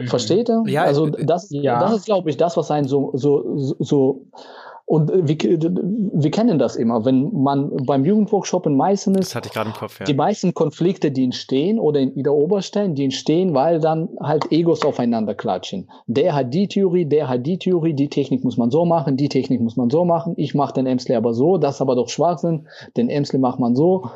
[0.00, 0.08] Mhm.
[0.08, 0.62] Versteht ihr?
[0.66, 1.80] Ja, also das, ja.
[1.80, 4.26] das ist, glaube ich, das, was einen so, so, so
[4.90, 9.28] und wir, wir kennen das immer, wenn man beim Jugendworkshop in Meißen ist.
[9.28, 10.04] Das hatte ich gerade im Kopf, ja.
[10.04, 14.84] Die meisten Konflikte, die entstehen oder in Ida Oberstein, die entstehen, weil dann halt Egos
[14.84, 15.88] aufeinander klatschen.
[16.08, 19.28] Der hat die Theorie, der hat die Theorie, die Technik muss man so machen, die
[19.28, 20.34] Technik muss man so machen.
[20.36, 22.66] Ich mache den Emsler aber so, das aber doch Schwachsinn.
[22.96, 24.10] Den Emsler macht man so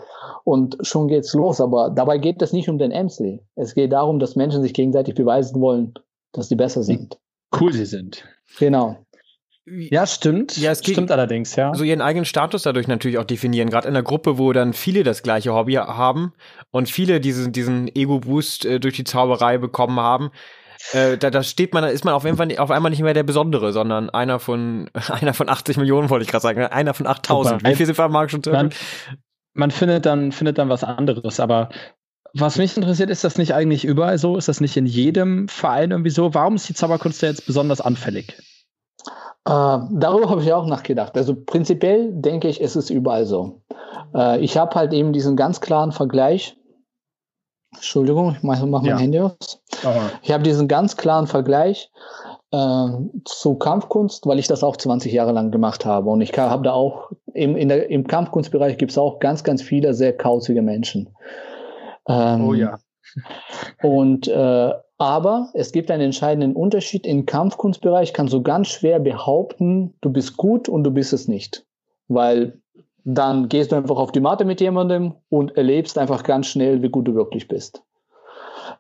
[0.45, 1.61] und schon geht's los.
[1.61, 3.39] Aber dabei geht es nicht um den Emsler.
[3.57, 5.95] Es geht darum, dass Menschen sich gegenseitig beweisen wollen,
[6.33, 7.19] dass die besser sind.
[7.59, 8.25] Cool sie sind.
[8.59, 8.99] Genau.
[9.67, 10.59] Ja, stimmt.
[10.59, 11.73] Ja, es geht, stimmt allerdings, ja.
[11.75, 13.71] So ihren eigenen Status dadurch natürlich auch definieren.
[13.71, 16.35] Gerade in einer Gruppe, wo dann viele das gleiche Hobby haben
[16.71, 20.31] und viele diesen, diesen Ego-Boost äh, durch die Zauberei bekommen haben.
[20.93, 23.15] Äh, da, da steht man, da ist man auf, jeden Fall, auf einmal nicht mehr
[23.15, 27.07] der Besondere, sondern einer von, einer von 80 Millionen, wollte ich gerade sagen, einer von
[27.07, 27.65] 8000.
[27.67, 28.71] Wie viel sind wir am Markt schon man,
[29.55, 31.71] man findet dann, findet dann was anderes, aber
[32.37, 34.37] was mich interessiert, ist das nicht eigentlich überall so?
[34.37, 36.35] Ist das nicht in jedem Verein irgendwie so?
[36.35, 38.37] Warum ist die Zauberkunst da jetzt besonders anfällig?
[39.47, 41.17] Äh, darüber habe ich auch nachgedacht.
[41.17, 43.63] Also prinzipiell denke ich, es ist überall so.
[44.15, 46.57] Äh, ich habe halt eben diesen ganz klaren Vergleich.
[47.73, 48.99] Entschuldigung, ich mache mach mein ja.
[48.99, 49.63] Handy aus.
[49.85, 50.11] Aha.
[50.23, 51.91] Ich habe diesen ganz klaren Vergleich.
[52.55, 56.11] Äh, zu Kampfkunst, weil ich das auch 20 Jahre lang gemacht habe.
[56.11, 59.63] Und ich habe da auch, im, in der, im Kampfkunstbereich gibt es auch ganz, ganz
[59.63, 61.11] viele sehr kauzige Menschen.
[62.09, 62.79] Ähm, oh ja.
[63.83, 67.07] Und äh, aber es gibt einen entscheidenden Unterschied.
[67.07, 71.67] Im Kampfkunstbereich kannst du ganz schwer behaupten, du bist gut und du bist es nicht.
[72.07, 72.61] Weil
[73.05, 76.89] dann gehst du einfach auf die Matte mit jemandem und erlebst einfach ganz schnell, wie
[76.89, 77.83] gut du wirklich bist.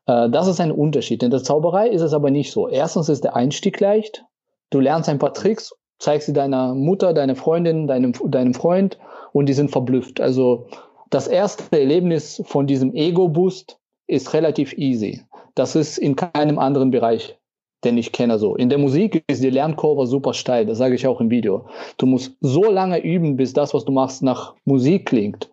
[0.06, 1.22] Äh, das ist ein Unterschied.
[1.22, 2.68] In der Zauberei ist es aber nicht so.
[2.68, 4.24] Erstens ist der Einstieg leicht.
[4.70, 8.98] Du lernst ein paar Tricks, zeigst sie deiner Mutter, deiner Freundin, deinem, deinem Freund
[9.32, 10.20] und die sind verblüfft.
[10.20, 10.66] Also
[11.10, 15.22] das erste Erlebnis von diesem Ego-Boost ist relativ easy.
[15.54, 17.38] Das ist in keinem anderen Bereich,
[17.84, 18.56] den ich kenne so.
[18.56, 21.66] In der Musik ist die Lernkurve super steil, das sage ich auch im Video.
[21.98, 25.50] Du musst so lange üben, bis das, was du machst, nach Musik klingt.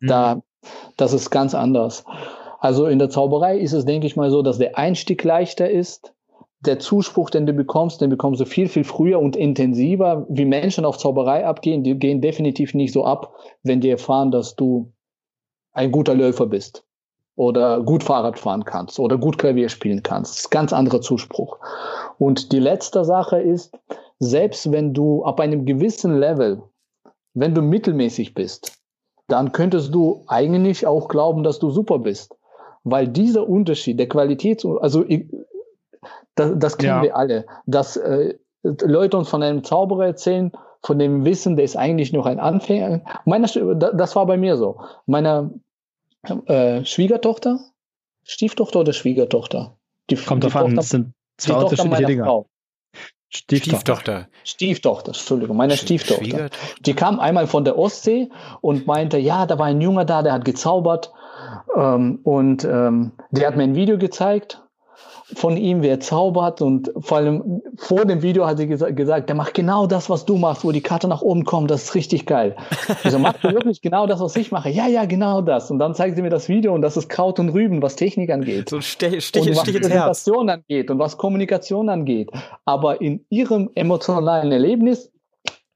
[0.00, 0.06] Mhm.
[0.06, 0.42] Da,
[0.96, 2.04] das ist ganz anders.
[2.62, 6.14] Also in der Zauberei ist es, denke ich mal, so, dass der Einstieg leichter ist.
[6.60, 10.24] Der Zuspruch, den du bekommst, den bekommst du viel, viel früher und intensiver.
[10.28, 14.54] Wie Menschen auf Zauberei abgehen, die gehen definitiv nicht so ab, wenn die erfahren, dass
[14.54, 14.92] du
[15.72, 16.84] ein guter Läufer bist
[17.34, 20.34] oder gut Fahrrad fahren kannst oder gut Klavier spielen kannst.
[20.34, 21.58] Das ist ganz anderer Zuspruch.
[22.20, 23.76] Und die letzte Sache ist,
[24.20, 26.62] selbst wenn du ab einem gewissen Level,
[27.34, 28.78] wenn du mittelmäßig bist,
[29.26, 32.36] dann könntest du eigentlich auch glauben, dass du super bist.
[32.84, 35.04] Weil dieser Unterschied der Qualität, also
[36.34, 37.02] das, das kennen ja.
[37.02, 40.52] wir alle, dass äh, Leute uns von einem Zauberer erzählen,
[40.84, 43.02] von dem Wissen, der ist eigentlich noch ein Anfänger.
[43.24, 44.80] Meine, das war bei mir so.
[45.06, 45.52] Meine
[46.46, 47.60] äh, Schwiegertochter,
[48.24, 49.76] Stieftochter oder Schwiegertochter?
[50.10, 52.44] Die, Kommt drauf an, es sind zwei unterschiedliche Dinge.
[53.28, 53.72] Stieftochter.
[53.74, 54.28] Stieftochter.
[54.44, 56.50] Stieftochter, Entschuldigung, meine Stieftochter.
[56.80, 58.28] Die kam einmal von der Ostsee
[58.60, 61.12] und meinte, ja, da war ein Junge da, der hat gezaubert.
[61.76, 64.62] Ähm, und ähm, der hat mir ein Video gezeigt
[65.34, 69.36] von ihm, wer zaubert und vor allem vor dem Video hat sie gesa gesagt, der
[69.36, 72.26] macht genau das, was du machst, wo die Karte nach oben kommt, das ist richtig
[72.26, 72.56] geil.
[73.04, 74.68] Ich so, machst du wirklich genau das, was ich mache?
[74.68, 75.70] Ja, ja, genau das.
[75.70, 78.30] Und dann zeigt sie mir das Video und das ist Kraut und Rüben, was Technik
[78.30, 78.68] angeht.
[78.68, 82.30] So Stich, Stich, und was Stich Präsentation angeht und was Kommunikation angeht.
[82.64, 85.10] Aber in ihrem emotionalen Erlebnis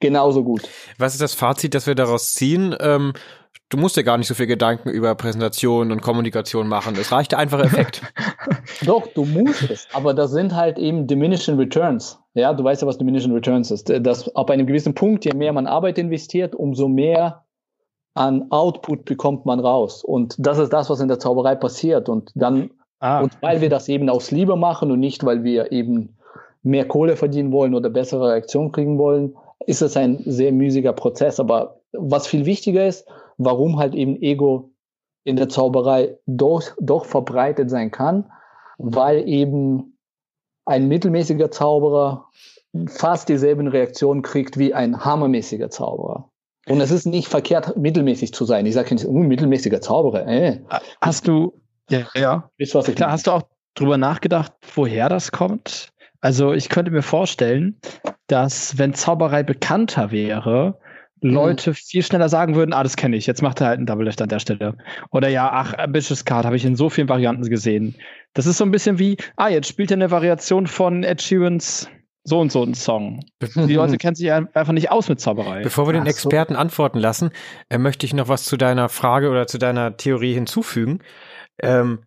[0.00, 0.62] genauso gut.
[0.98, 2.76] Was ist das Fazit, das wir daraus ziehen?
[2.80, 3.12] Ähm,
[3.68, 6.94] du musst dir gar nicht so viel Gedanken über Präsentation und Kommunikation machen.
[6.98, 8.02] Es reicht der einfache Effekt.
[8.86, 9.88] Doch, du musst es.
[9.92, 12.18] Aber das sind halt eben diminishing returns.
[12.34, 13.88] Ja, du weißt ja, was diminishing returns ist.
[13.88, 17.44] Dass ab einem gewissen Punkt, je mehr man Arbeit investiert, umso mehr
[18.14, 20.02] an Output bekommt man raus.
[20.02, 22.08] Und das ist das, was in der Zauberei passiert.
[22.08, 23.20] Und dann, ah.
[23.20, 26.16] und weil wir das eben aus Liebe machen und nicht, weil wir eben
[26.62, 31.38] mehr Kohle verdienen wollen oder bessere Reaktion kriegen wollen, ist es ein sehr müßiger Prozess.
[31.38, 34.72] Aber was viel wichtiger ist, warum halt eben Ego
[35.24, 38.30] in der Zauberei doch, doch verbreitet sein kann,
[38.78, 39.98] weil eben
[40.64, 42.28] ein mittelmäßiger Zauberer
[42.86, 46.30] fast dieselben Reaktionen kriegt wie ein hammermäßiger Zauberer.
[46.68, 48.66] Und es ist nicht verkehrt, mittelmäßig zu sein.
[48.66, 50.26] Ich sage nicht, uh, mittelmäßiger Zauberer.
[50.26, 50.60] Äh.
[51.00, 52.50] Hast du, ja, ja.
[52.58, 53.42] Weißt, was ich Klar, hast du auch
[53.74, 55.92] drüber nachgedacht, woher das kommt?
[56.20, 57.80] Also ich könnte mir vorstellen,
[58.26, 60.78] dass wenn Zauberei bekannter wäre.
[61.30, 64.04] Leute viel schneller sagen würden, ah, das kenne ich, jetzt macht er halt einen Double
[64.04, 64.76] Lift an der Stelle.
[65.10, 67.94] Oder ja, ach, Ambitious Card habe ich in so vielen Varianten gesehen.
[68.34, 71.88] Das ist so ein bisschen wie, ah, jetzt spielt er eine Variation von Ed Sheerans
[72.24, 73.24] so und so ein Song.
[73.40, 75.62] Die Leute kennen sich einfach nicht aus mit Zauberei.
[75.62, 76.60] Bevor wir den Experten so.
[76.60, 77.30] antworten lassen,
[77.68, 81.00] äh, möchte ich noch was zu deiner Frage oder zu deiner Theorie hinzufügen.
[81.62, 82.00] Ähm,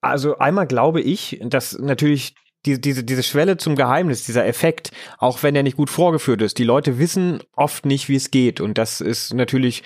[0.00, 2.34] also einmal glaube ich, dass natürlich
[2.66, 6.58] die, diese, diese Schwelle zum Geheimnis, dieser Effekt, auch wenn er nicht gut vorgeführt ist.
[6.58, 8.60] Die Leute wissen oft nicht, wie es geht.
[8.60, 9.82] Und das ist natürlich,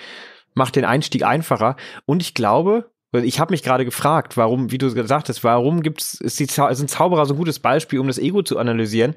[0.53, 1.77] macht den Einstieg einfacher.
[2.05, 6.15] Und ich glaube, ich habe mich gerade gefragt, warum, wie du gesagt hast, warum gibt's,
[6.15, 9.15] ist die, sind Zauberer so ein gutes Beispiel, um das Ego zu analysieren?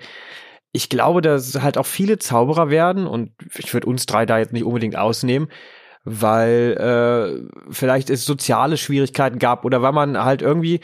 [0.70, 4.52] Ich glaube, dass halt auch viele Zauberer werden, und ich würde uns drei da jetzt
[4.52, 5.48] nicht unbedingt ausnehmen,
[6.04, 10.80] weil äh, vielleicht es soziale Schwierigkeiten gab oder weil man halt irgendwie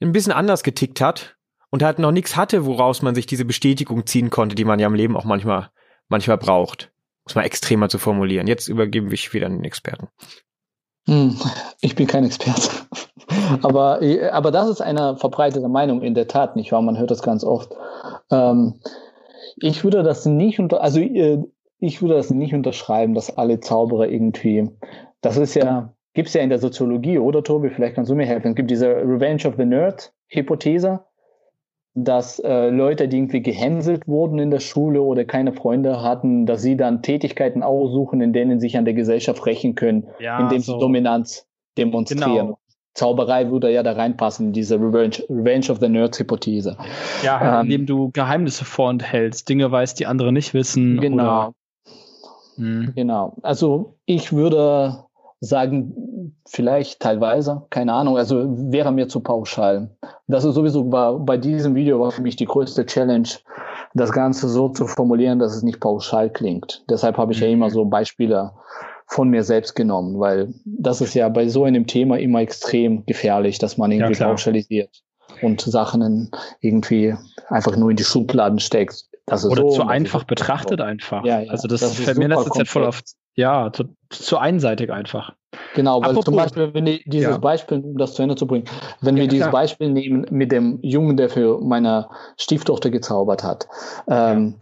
[0.00, 1.36] ein bisschen anders getickt hat
[1.70, 4.86] und halt noch nichts hatte, woraus man sich diese Bestätigung ziehen konnte, die man ja
[4.86, 5.70] im Leben auch manchmal,
[6.08, 6.90] manchmal braucht.
[7.24, 8.46] Muss man extremer zu formulieren.
[8.46, 10.08] Jetzt übergeben wir wieder an den Experten.
[11.06, 11.36] Hm,
[11.80, 12.70] ich bin kein Experte.
[13.62, 14.00] aber,
[14.32, 16.82] aber das ist eine verbreitete Meinung in der Tat, nicht wahr?
[16.82, 17.72] Man hört das ganz oft.
[18.30, 18.80] Ähm,
[19.56, 21.42] ich würde das nicht unter, also äh,
[21.78, 24.68] ich würde das nicht unterschreiben, dass alle Zauberer irgendwie,
[25.20, 27.70] das ist ja, gibt es ja in der Soziologie, oder Tobi?
[27.70, 28.48] Vielleicht kannst du mir helfen.
[28.48, 31.00] Es gibt diese Revenge of the Nerd Hypothese
[31.94, 36.62] dass äh, Leute, die irgendwie gehänselt wurden in der Schule oder keine Freunde hatten, dass
[36.62, 40.74] sie dann Tätigkeiten aussuchen, in denen sich an der Gesellschaft rächen können, ja, indem so.
[40.74, 42.46] sie Dominanz demonstrieren.
[42.46, 42.58] Genau.
[42.94, 46.76] Zauberei würde ja da reinpassen, in diese Revenge, Revenge of the Nerds-Hypothese.
[47.22, 51.00] Ja, ähm, indem du Geheimnisse vorenthältst, Dinge weißt, die andere nicht wissen.
[51.00, 51.52] Genau.
[52.56, 52.92] Hm.
[52.96, 53.36] Genau.
[53.42, 55.04] Also ich würde
[55.40, 59.96] sagen, vielleicht teilweise, keine Ahnung, also wäre mir zu pauschal.
[60.30, 63.28] Das ist sowieso war, bei diesem Video war für mich die größte Challenge,
[63.94, 66.84] das Ganze so zu formulieren, dass es nicht pauschal klingt.
[66.88, 67.70] Deshalb habe ich ja immer mhm.
[67.70, 68.52] so Beispiele
[69.06, 73.58] von mir selbst genommen, weil das ist ja bei so einem Thema immer extrem gefährlich,
[73.58, 75.02] dass man irgendwie ja, pauschalisiert
[75.42, 77.16] und Sachen irgendwie
[77.48, 79.06] einfach nur in die Schubladen steckt.
[79.26, 81.24] Das ist Oder so, zu einfach betrachtet einfach.
[81.24, 81.50] Ja, ja.
[81.50, 83.02] Also das, das fällt mir letzte Zeit voll auf,
[83.34, 85.34] ja, zu, zu einseitig einfach.
[85.74, 87.38] Genau, weil Apropos, zum Beispiel, wenn wir dieses ja.
[87.38, 88.64] Beispiel, um das zu Ende zu bringen,
[89.00, 89.52] wenn ja, wir dieses klar.
[89.52, 93.68] Beispiel nehmen mit dem Jungen, der für meine Stieftochter gezaubert hat,
[94.08, 94.56] ähm,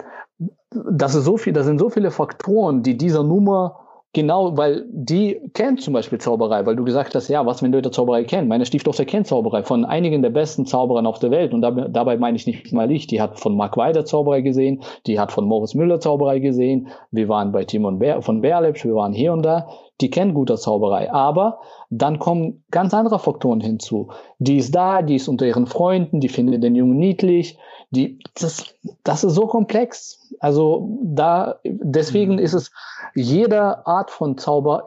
[0.71, 5.39] das ist so viel, das sind so viele Faktoren, die dieser Nummer Genau, weil die
[5.53, 8.49] kennt zum Beispiel Zauberei, weil du gesagt hast, ja, was, wenn Leute Zauberei kennen?
[8.49, 12.17] Meine Stieftochter kennt Zauberei von einigen der besten Zauberern auf der Welt und dabei, dabei
[12.17, 13.07] meine ich nicht mal ich.
[13.07, 17.29] Die hat von Mark Weider Zauberei gesehen, die hat von Moritz Müller Zauberei gesehen, wir
[17.29, 19.69] waren bei Timon Bär, von Bärlepsch, wir waren hier und da.
[20.01, 21.59] Die kennen guter Zauberei, aber
[21.91, 24.09] dann kommen ganz andere Faktoren hinzu.
[24.39, 27.59] Die ist da, die ist unter ihren Freunden, die findet den Jungen niedlich,
[27.91, 30.33] die, das, das ist so komplex.
[30.41, 32.39] Also da, deswegen mhm.
[32.39, 32.71] ist es
[33.15, 34.85] jede Art von Zauber,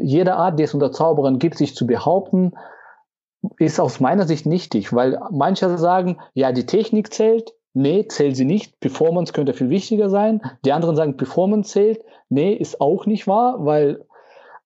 [0.00, 2.52] jede Art, die es unter Zauberern gibt, sich zu behaupten,
[3.58, 8.44] ist aus meiner Sicht nichtig, weil manche sagen, ja, die Technik zählt, nee, zählt sie
[8.44, 10.40] nicht, Performance könnte viel wichtiger sein.
[10.64, 14.04] Die anderen sagen, Performance zählt, nee, ist auch nicht wahr, weil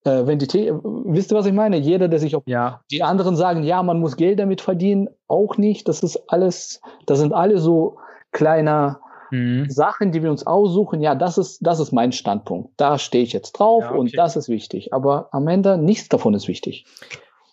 [0.06, 1.76] äh, wenn die, The wisst ihr, was ich meine?
[1.76, 2.80] Jeder, der sich auf ja.
[2.90, 5.88] die anderen sagen, ja, man muss Geld damit verdienen, auch nicht.
[5.88, 7.98] Das ist alles, das sind alle so
[8.32, 8.98] kleine
[9.30, 9.68] mhm.
[9.68, 11.00] Sachen, die wir uns aussuchen.
[11.00, 12.70] Ja, das ist, das ist mein Standpunkt.
[12.76, 13.98] Da stehe ich jetzt drauf ja, okay.
[13.98, 14.92] und das ist wichtig.
[14.92, 16.86] Aber am Ende nichts davon ist wichtig.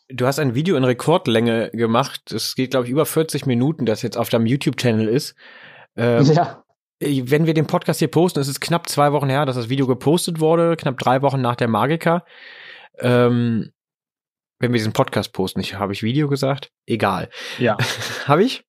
[0.10, 2.32] Du hast ein Video in Rekordlänge gemacht.
[2.32, 5.36] Es geht, glaube ich, über 40 Minuten, das jetzt auf deinem YouTube-Channel ist.
[5.96, 6.63] Ähm, ja
[7.04, 9.88] wenn wir den Podcast hier posten, es ist knapp zwei Wochen her, dass das Video
[9.88, 12.26] gepostet wurde, knapp drei Wochen nach der Magica.
[13.00, 13.72] Ähm,
[14.60, 16.72] wenn wir diesen Podcast posten, ich habe ich Video gesagt?
[16.86, 17.30] Egal.
[17.60, 17.78] Ja.
[18.26, 18.64] habe ich?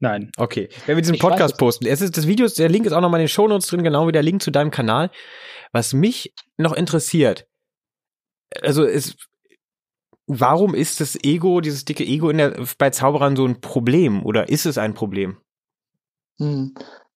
[0.00, 0.30] Nein.
[0.36, 0.68] Okay.
[0.86, 3.24] Wenn wir diesen Podcast posten, es ist das Video, der Link ist auch nochmal in
[3.24, 5.10] den Shownotes drin, genau wie der Link zu deinem Kanal.
[5.72, 7.46] Was mich noch interessiert,
[8.60, 9.16] also ist,
[10.26, 14.48] warum ist das Ego, dieses dicke Ego in der, bei Zauberern so ein Problem oder
[14.48, 15.38] ist es ein Problem?
[16.38, 16.74] Hm.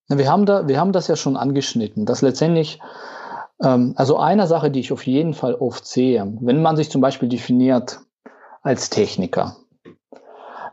[0.08, 2.80] Wir haben, da, wir haben das ja schon angeschnitten, dass letztendlich,
[3.62, 7.00] ähm, also eine Sache, die ich auf jeden Fall oft sehe, wenn man sich zum
[7.00, 8.00] Beispiel definiert
[8.62, 9.56] als Techniker,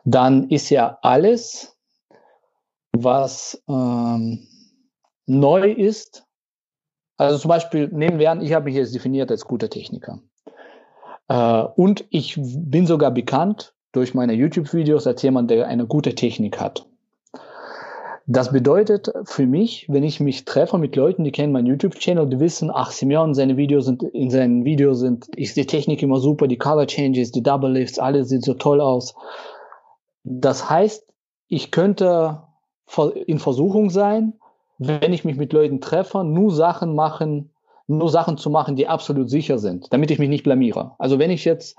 [0.06, 1.78] dann ist ja alles,
[2.94, 4.48] was ähm,
[5.26, 6.26] neu ist,
[7.18, 10.20] also zum Beispiel nehmen wir an, ich habe mich jetzt definiert als guter Techniker.
[11.28, 16.60] Äh, und ich bin sogar bekannt durch meine YouTube-Videos als jemand, der eine gute Technik
[16.60, 16.88] hat.
[18.28, 22.40] Das bedeutet für mich, wenn ich mich treffe mit Leuten, die kennen meinen YouTube-Channel, die
[22.40, 26.48] wissen, ach, Simeon, seine Videos sind, in seinen Videos sind, ist die Technik immer super,
[26.48, 29.14] die Color Changes, die Double Lifts, alles sieht so toll aus.
[30.24, 31.06] Das heißt,
[31.48, 32.42] ich könnte
[33.28, 34.34] in Versuchung sein,
[34.80, 37.52] wenn ich mich mit Leuten treffe, nur Sachen machen,
[37.88, 40.96] nur Sachen zu machen, die absolut sicher sind, damit ich mich nicht blamiere.
[40.98, 41.78] Also wenn ich jetzt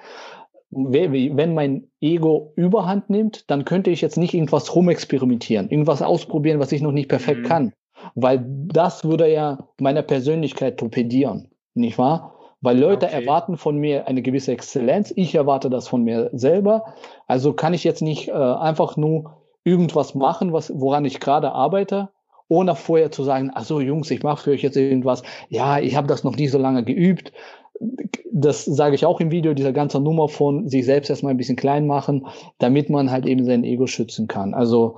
[0.70, 6.72] wenn mein Ego überhand nimmt, dann könnte ich jetzt nicht irgendwas rumexperimentieren, irgendwas ausprobieren, was
[6.72, 7.46] ich noch nicht perfekt mhm.
[7.46, 7.72] kann.
[8.14, 12.34] Weil das würde ja meine Persönlichkeit torpedieren, nicht wahr?
[12.60, 13.22] Weil Leute okay.
[13.22, 16.94] erwarten von mir eine gewisse Exzellenz, ich erwarte das von mir selber.
[17.26, 22.10] Also kann ich jetzt nicht äh, einfach nur irgendwas machen, was, woran ich gerade arbeite,
[22.48, 25.22] ohne vorher zu sagen, ach so Jungs, ich mache für euch jetzt irgendwas.
[25.48, 27.32] Ja, ich habe das noch nie so lange geübt
[28.32, 31.56] das sage ich auch im Video, dieser ganze Nummer von sich selbst erstmal ein bisschen
[31.56, 32.26] klein machen,
[32.58, 34.52] damit man halt eben sein Ego schützen kann.
[34.54, 34.96] Also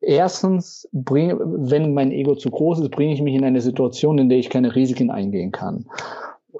[0.00, 4.28] erstens, bring, wenn mein Ego zu groß ist, bringe ich mich in eine Situation, in
[4.28, 5.86] der ich keine Risiken eingehen kann.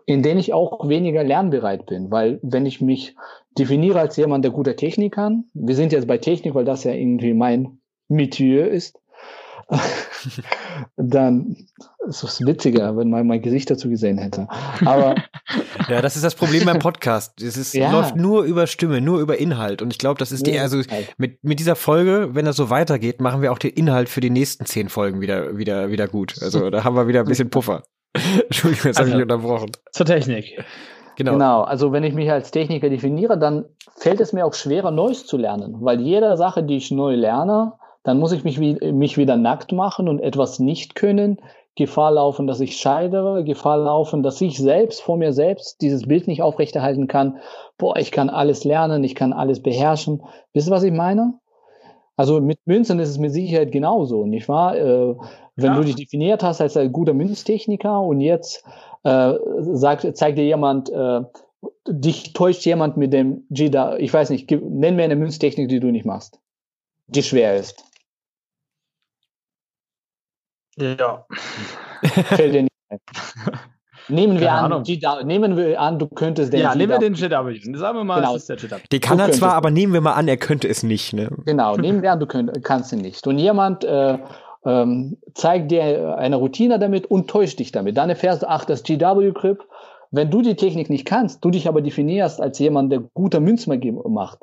[0.06, 3.16] In denen ich auch weniger lernbereit bin, weil wenn ich mich
[3.58, 6.92] definiere als jemand, der gute Technik kann, wir sind jetzt bei Technik, weil das ja
[6.92, 7.78] irgendwie mein
[8.08, 8.99] Metier ist,
[10.96, 11.56] dann
[12.08, 14.48] ist es witziger, wenn man mein Gesicht dazu gesehen hätte.
[14.84, 15.14] Aber
[15.88, 17.40] ja, das ist das Problem beim Podcast.
[17.40, 17.90] Es ist, ja.
[17.92, 19.82] läuft nur über Stimme, nur über Inhalt.
[19.82, 20.80] Und ich glaube, das ist die, also
[21.18, 24.30] mit, mit dieser Folge, wenn das so weitergeht, machen wir auch den Inhalt für die
[24.30, 26.34] nächsten zehn Folgen wieder, wieder, wieder gut.
[26.42, 27.84] Also da haben wir wieder ein bisschen Puffer.
[28.14, 29.70] Entschuldigung, jetzt also, habe ich unterbrochen.
[29.92, 30.58] Zur Technik.
[31.16, 31.32] Genau.
[31.32, 35.26] genau, also wenn ich mich als Techniker definiere, dann fällt es mir auch schwerer, Neues
[35.26, 39.36] zu lernen, weil jede Sache, die ich neu lerne, dann muss ich mich, mich wieder
[39.36, 41.40] nackt machen und etwas nicht können,
[41.76, 46.26] Gefahr laufen, dass ich scheidere, Gefahr laufen, dass ich selbst vor mir selbst dieses Bild
[46.26, 47.38] nicht aufrechterhalten kann.
[47.78, 50.22] Boah, ich kann alles lernen, ich kann alles beherrschen.
[50.52, 51.34] Wisst ihr, was ich meine?
[52.16, 54.76] Also mit Münzen ist es mit Sicherheit genauso, nicht wahr?
[54.76, 55.14] Äh,
[55.56, 55.76] wenn ja.
[55.76, 58.62] du dich definiert hast als ein guter Münztechniker und jetzt
[59.04, 61.22] äh, sagt, zeigt dir jemand, äh,
[61.88, 65.90] dich täuscht jemand mit dem Jida, ich weiß nicht, nenn mir eine Münztechnik, die du
[65.90, 66.40] nicht machst,
[67.06, 67.89] die schwer ist.
[70.80, 71.26] Ja.
[72.02, 72.98] Fällt dir nicht ein.
[74.08, 77.76] Nehmen wir, an, GW, nehmen wir an, du könntest den Ja, nehmen wir den GW.
[77.76, 78.34] Sagen wir mal, genau.
[78.34, 78.76] ist der GW.
[78.90, 81.12] Die kann du er zwar, aber nehmen wir mal an, er könnte es nicht.
[81.12, 81.30] Ne?
[81.46, 83.26] Genau, nehmen wir an, du könnt, kannst ihn nicht.
[83.26, 84.18] Und jemand äh,
[84.64, 87.96] ähm, zeigt dir eine Routine damit und täuscht dich damit.
[87.96, 89.62] Dann erfährst du, ach, das GW-Grip,
[90.10, 93.92] wenn du die Technik nicht kannst, du dich aber definierst als jemand, der guter Münzmagie
[93.92, 94.40] macht,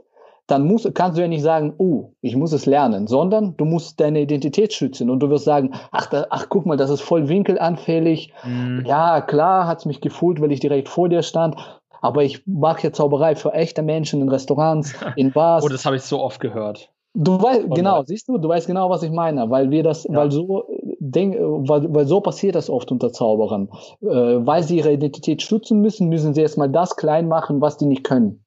[0.47, 3.99] dann musst, kannst du ja nicht sagen, oh, ich muss es lernen, sondern du musst
[3.99, 7.27] deine Identität schützen und du wirst sagen, ach, da, ach guck mal, das ist voll
[7.27, 8.33] winkelanfällig.
[8.45, 8.83] Mhm.
[8.85, 11.55] Ja, klar, hat's mich gefühlt, weil ich direkt vor dir stand.
[12.01, 15.65] Aber ich mache ja Zauberei für echte Menschen in Restaurants, in Bars.
[15.65, 16.89] oh, das habe ich so oft gehört.
[17.13, 20.13] Du weißt, genau, siehst du, du weißt genau, was ich meine, weil wir das, ja.
[20.13, 20.65] weil so,
[20.99, 23.69] denk, weil, weil so passiert das oft unter Zauberern.
[24.01, 27.87] Äh, weil sie ihre Identität schützen müssen, müssen sie erstmal das klein machen, was die
[27.87, 28.43] nicht können.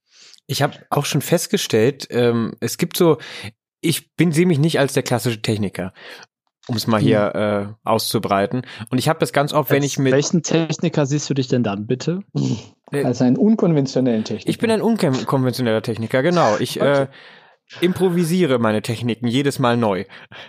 [0.50, 3.18] Ich habe auch schon festgestellt, ähm, es gibt so,
[3.80, 5.92] ich bin sehe mich nicht als der klassische Techniker,
[6.66, 7.40] um es mal hier hm.
[7.40, 8.62] äh, auszubreiten.
[8.90, 11.46] Und ich habe das ganz oft, als wenn ich mit welchen Techniker siehst du dich
[11.46, 12.24] denn dann bitte?
[12.90, 14.50] Äh, als einen unkonventionellen Techniker.
[14.50, 16.56] Ich bin ein unkonventioneller Techniker, genau.
[16.58, 17.02] Ich okay.
[17.02, 17.06] äh,
[17.80, 20.04] improvisiere meine Techniken jedes Mal neu.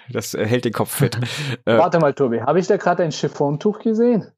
[0.10, 1.20] Das äh, hält den Kopf fit.
[1.66, 4.32] Äh, Warte mal, Tobi, habe ich da gerade ein Chiffontuch gesehen?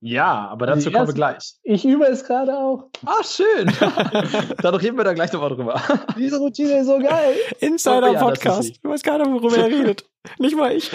[0.00, 1.54] Ja, aber dazu kommen wir gleich.
[1.62, 2.90] Ich übe es gerade auch.
[3.04, 3.72] Ah, schön.
[4.62, 5.80] Dadurch reden wir da gleich nochmal drüber.
[6.18, 7.34] Diese Routine ist so geil.
[7.60, 8.60] Insider-Podcast.
[8.60, 10.04] Oh, ja, ich weiß gar nicht, worüber er redet.
[10.38, 10.90] Nicht mal ich.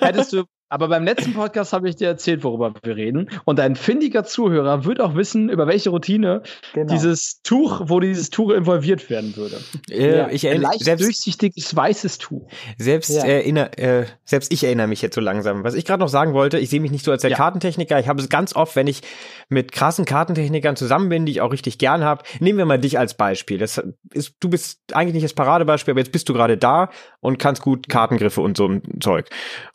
[0.00, 3.28] Hättest du aber beim letzten Podcast habe ich dir erzählt, worüber wir reden.
[3.44, 6.90] Und ein findiger Zuhörer wird auch wissen, über welche Routine genau.
[6.90, 9.58] dieses Tuch, wo dieses Tuch involviert werden würde.
[9.90, 12.48] Äh, ja, ich erinnere, leicht selbst, durchsichtiges weißes Tuch.
[12.78, 13.22] Selbst, ja.
[13.22, 15.62] erinnere, äh, selbst ich erinnere mich jetzt so langsam.
[15.62, 17.36] Was ich gerade noch sagen wollte, ich sehe mich nicht so als der ja.
[17.36, 18.00] Kartentechniker.
[18.00, 19.02] Ich habe es ganz oft, wenn ich
[19.50, 22.22] mit krassen Kartentechnikern zusammen bin, die ich auch richtig gern habe.
[22.40, 23.58] Nehmen wir mal dich als Beispiel.
[23.58, 23.82] Das
[24.14, 26.88] ist, du bist eigentlich nicht das Paradebeispiel, aber jetzt bist du gerade da
[27.20, 29.28] und kannst gut Kartengriffe und so ein Zeug.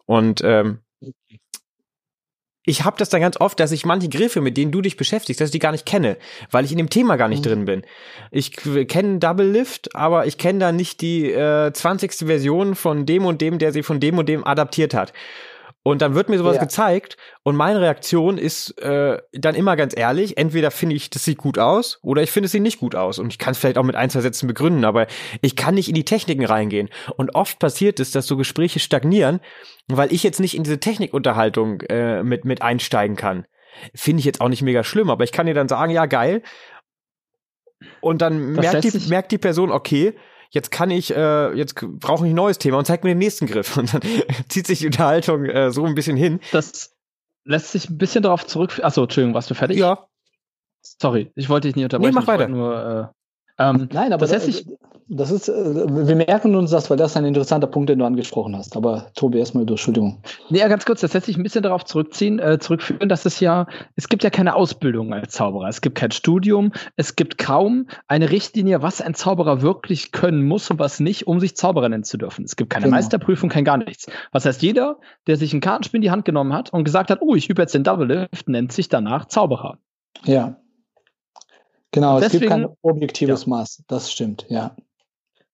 [0.08, 0.80] Und ähm,
[2.68, 5.40] ich habe das dann ganz oft, dass ich manche Griffe, mit denen du dich beschäftigst,
[5.40, 6.18] dass ich die gar nicht kenne,
[6.52, 7.50] weil ich in dem Thema gar nicht mhm.
[7.50, 7.82] drin bin.
[8.30, 12.28] Ich kenne Double Lift, aber ich kenne da nicht die äh, 20.
[12.28, 15.14] Version von dem und dem, der sie von dem und dem adaptiert hat.
[15.88, 16.63] Und dann wird mir sowas ja.
[16.63, 21.38] gezeigt und meine Reaktion ist äh, dann immer ganz ehrlich, entweder finde ich, das sieht
[21.38, 23.19] gut aus oder ich finde, es sieht nicht gut aus.
[23.19, 25.08] Und ich kann es vielleicht auch mit ein, zwei Sätzen begründen, aber
[25.41, 26.89] ich kann nicht in die Techniken reingehen.
[27.15, 29.39] Und oft passiert es, dass so Gespräche stagnieren,
[29.88, 33.45] weil ich jetzt nicht in diese Technikunterhaltung äh, mit, mit einsteigen kann.
[33.95, 36.41] Finde ich jetzt auch nicht mega schlimm, aber ich kann dir dann sagen, ja, geil.
[38.02, 40.15] Und dann merkt die, merkt die Person, okay,
[40.52, 43.48] jetzt kann ich, äh, jetzt brauche ich ein neues Thema und zeig mir den nächsten
[43.48, 43.78] Griff.
[43.78, 44.02] Und dann
[44.50, 46.40] zieht sich die Unterhaltung äh, so ein bisschen hin.
[46.52, 46.96] Das
[47.44, 48.80] lässt sich ein bisschen darauf zurück.
[48.84, 49.78] Achso, Entschuldigung, warst du fertig?
[49.78, 50.08] Ja.
[50.82, 52.14] Sorry, ich wollte dich nicht unterbrechen.
[52.14, 52.48] Nee, mach weiter.
[52.48, 53.17] Nur, äh,
[53.60, 54.65] ähm, Nein, aber das, lässt sich
[55.10, 58.56] das ist, äh, wir merken uns das, weil das ein interessanter Punkt, den du angesprochen
[58.58, 58.76] hast.
[58.76, 60.22] Aber Tobi, erstmal durch, Entschuldigung.
[60.50, 63.39] Nee, ja, ganz kurz, das lässt sich ein bisschen darauf zurückziehen, äh, zurückführen, dass es
[63.39, 65.70] ja, es gibt ja keine Ausbildung als Zauberer.
[65.70, 70.70] Es gibt kein Studium, es gibt kaum eine Richtlinie, was ein Zauberer wirklich können muss
[70.70, 72.43] und was nicht, um sich Zauberer nennen zu dürfen.
[72.43, 72.98] Es gibt keine genau.
[72.98, 74.08] Meisterprüfung, kein gar nichts.
[74.34, 77.20] Was heißt, jeder, der sich ein Kartenspiel in die Hand genommen hat und gesagt hat,
[77.22, 79.78] oh, ich übe jetzt den Double Lift, nennt sich danach Zauberer.
[80.26, 80.58] Ja.
[82.00, 83.50] Genau, Deswegen, es gibt kein objektives ja.
[83.50, 83.84] Maß.
[83.88, 84.76] Das stimmt, ja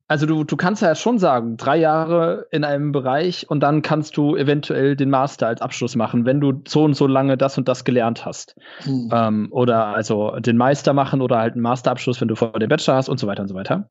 [0.07, 4.17] also du, du kannst ja schon sagen, drei Jahre in einem Bereich und dann kannst
[4.17, 7.67] du eventuell den Master als Abschluss machen, wenn du so und so lange das und
[7.67, 8.55] das gelernt hast.
[8.85, 9.09] Mhm.
[9.11, 12.95] Ähm, oder also den Meister machen oder halt einen Masterabschluss, wenn du vor den Bachelor
[12.95, 13.89] hast und so weiter und so weiter.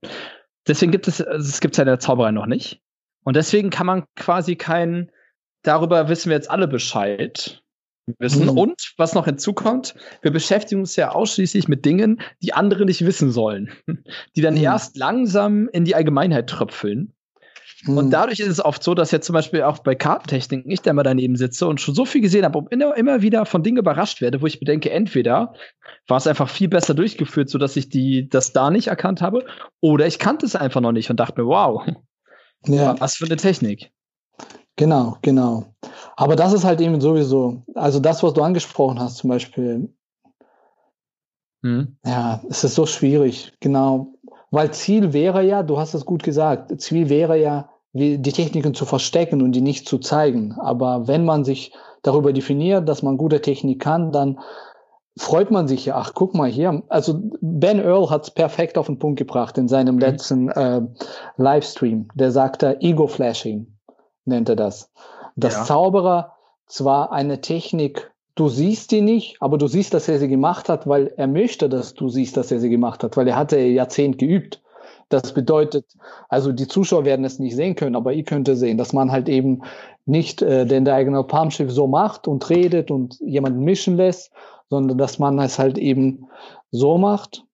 [0.69, 2.81] Deswegen gibt es, es gibt ja in der Zauberei noch nicht.
[3.25, 5.11] Und deswegen kann man quasi kein,
[5.62, 7.62] darüber wissen wir jetzt alle Bescheid,
[8.18, 8.44] wissen.
[8.44, 8.59] Mhm.
[8.59, 13.31] Und was noch hinzukommt, wir beschäftigen uns ja ausschließlich mit Dingen, die andere nicht wissen
[13.31, 13.70] sollen,
[14.37, 14.62] die dann mhm.
[14.62, 17.12] erst langsam in die Allgemeinheit tröpfeln.
[17.85, 17.98] Mhm.
[17.98, 20.92] Und dadurch ist es oft so, dass jetzt zum Beispiel auch bei Kartentechnik ich da
[20.92, 23.78] mal daneben sitze und schon so viel gesehen habe und immer, immer wieder von Dingen
[23.78, 25.55] überrascht werde, wo ich bedenke, entweder
[26.07, 29.45] war es einfach viel besser durchgeführt, so dass ich die, das da nicht erkannt habe,
[29.80, 31.84] oder ich kannte es einfach noch nicht und dachte mir, wow,
[32.66, 33.01] ja.
[33.01, 33.91] was für eine Technik.
[34.76, 35.74] Genau, genau.
[36.17, 39.89] Aber das ist halt eben sowieso, also das, was du angesprochen hast, zum Beispiel,
[41.63, 41.97] hm.
[42.05, 44.15] ja, es ist so schwierig, genau.
[44.51, 48.87] Weil Ziel wäre ja, du hast es gut gesagt, Ziel wäre ja, die Techniken zu
[48.87, 50.53] verstecken und die nicht zu zeigen.
[50.59, 54.41] Aber wenn man sich darüber definiert, dass man gute Technik kann, dann
[55.19, 56.83] freut man sich ja, ach, guck mal hier.
[56.89, 60.01] Also Ben Earl hat es perfekt auf den Punkt gebracht in seinem mhm.
[60.01, 60.81] letzten äh,
[61.37, 62.09] Livestream.
[62.15, 63.67] Der sagte Ego-Flashing,
[64.25, 64.91] nennt er das.
[65.37, 65.64] Dass ja.
[65.64, 66.33] Zauberer
[66.66, 70.87] zwar eine Technik, du siehst die nicht, aber du siehst, dass er sie gemacht hat,
[70.87, 74.18] weil er möchte, dass du siehst, dass er sie gemacht hat, weil er hatte Jahrzehnt
[74.18, 74.62] geübt.
[75.09, 75.85] Das bedeutet,
[76.30, 79.12] also die Zuschauer werden es nicht sehen können, aber ihr könnt es sehen, dass man
[79.12, 79.62] halt eben
[80.07, 84.33] nicht äh, den Diagonal Palm Shift so macht und redet und jemanden mischen lässt,
[84.70, 86.28] sondern dass man es halt eben
[86.70, 87.45] so macht,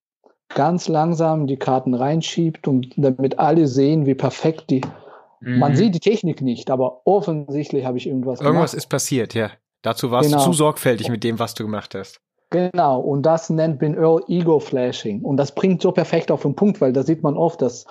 [0.54, 4.82] ganz langsam die Karten reinschiebt und damit alle sehen, wie perfekt die.
[5.40, 5.58] Mhm.
[5.58, 8.84] Man sieht die Technik nicht, aber offensichtlich habe ich irgendwas Irgendwas gemacht.
[8.84, 9.50] ist passiert, ja.
[9.82, 10.44] Dazu warst genau.
[10.44, 12.20] du zu sorgfältig mit dem, was du gemacht hast.
[12.50, 15.22] Genau, und das nennt Ben Earl Ego Flashing.
[15.22, 17.86] Und das bringt so perfekt auf den Punkt, weil da sieht man oft, dass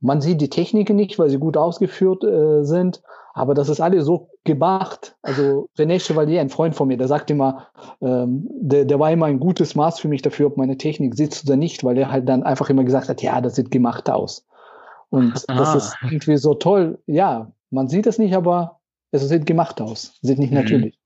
[0.00, 3.02] man sieht die Techniken nicht, weil sie gut ausgeführt äh, sind,
[3.34, 5.16] aber das ist alles so gemacht.
[5.22, 7.68] Also René Chevalier, ein Freund von mir, der sagt immer,
[8.00, 11.46] ähm, der, der war immer ein gutes Maß für mich dafür, ob meine Technik sitzt
[11.46, 14.44] oder nicht, weil er halt dann einfach immer gesagt hat, ja, das sieht gemacht aus.
[15.10, 15.56] Und ah.
[15.56, 16.98] das ist irgendwie so toll.
[17.06, 18.80] Ja, man sieht es nicht, aber
[19.10, 20.18] es sieht gemacht aus.
[20.22, 20.58] Sieht nicht mhm.
[20.58, 20.98] natürlich.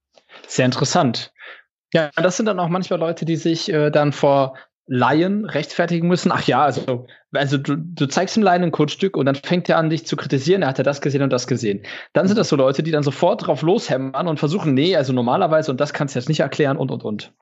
[0.47, 1.33] Sehr interessant.
[1.93, 4.55] Ja, das sind dann auch manchmal Leute, die sich äh, dann vor
[4.87, 6.31] Laien rechtfertigen müssen.
[6.33, 9.79] Ach ja, also, also du, du zeigst dem Laien ein Kunststück und dann fängt er
[9.79, 10.63] an, dich zu kritisieren.
[10.63, 11.83] Er hat ja das gesehen und das gesehen.
[12.13, 15.71] Dann sind das so Leute, die dann sofort drauf loshämmern und versuchen, nee, also normalerweise
[15.71, 17.33] und das kannst du jetzt nicht erklären und und und.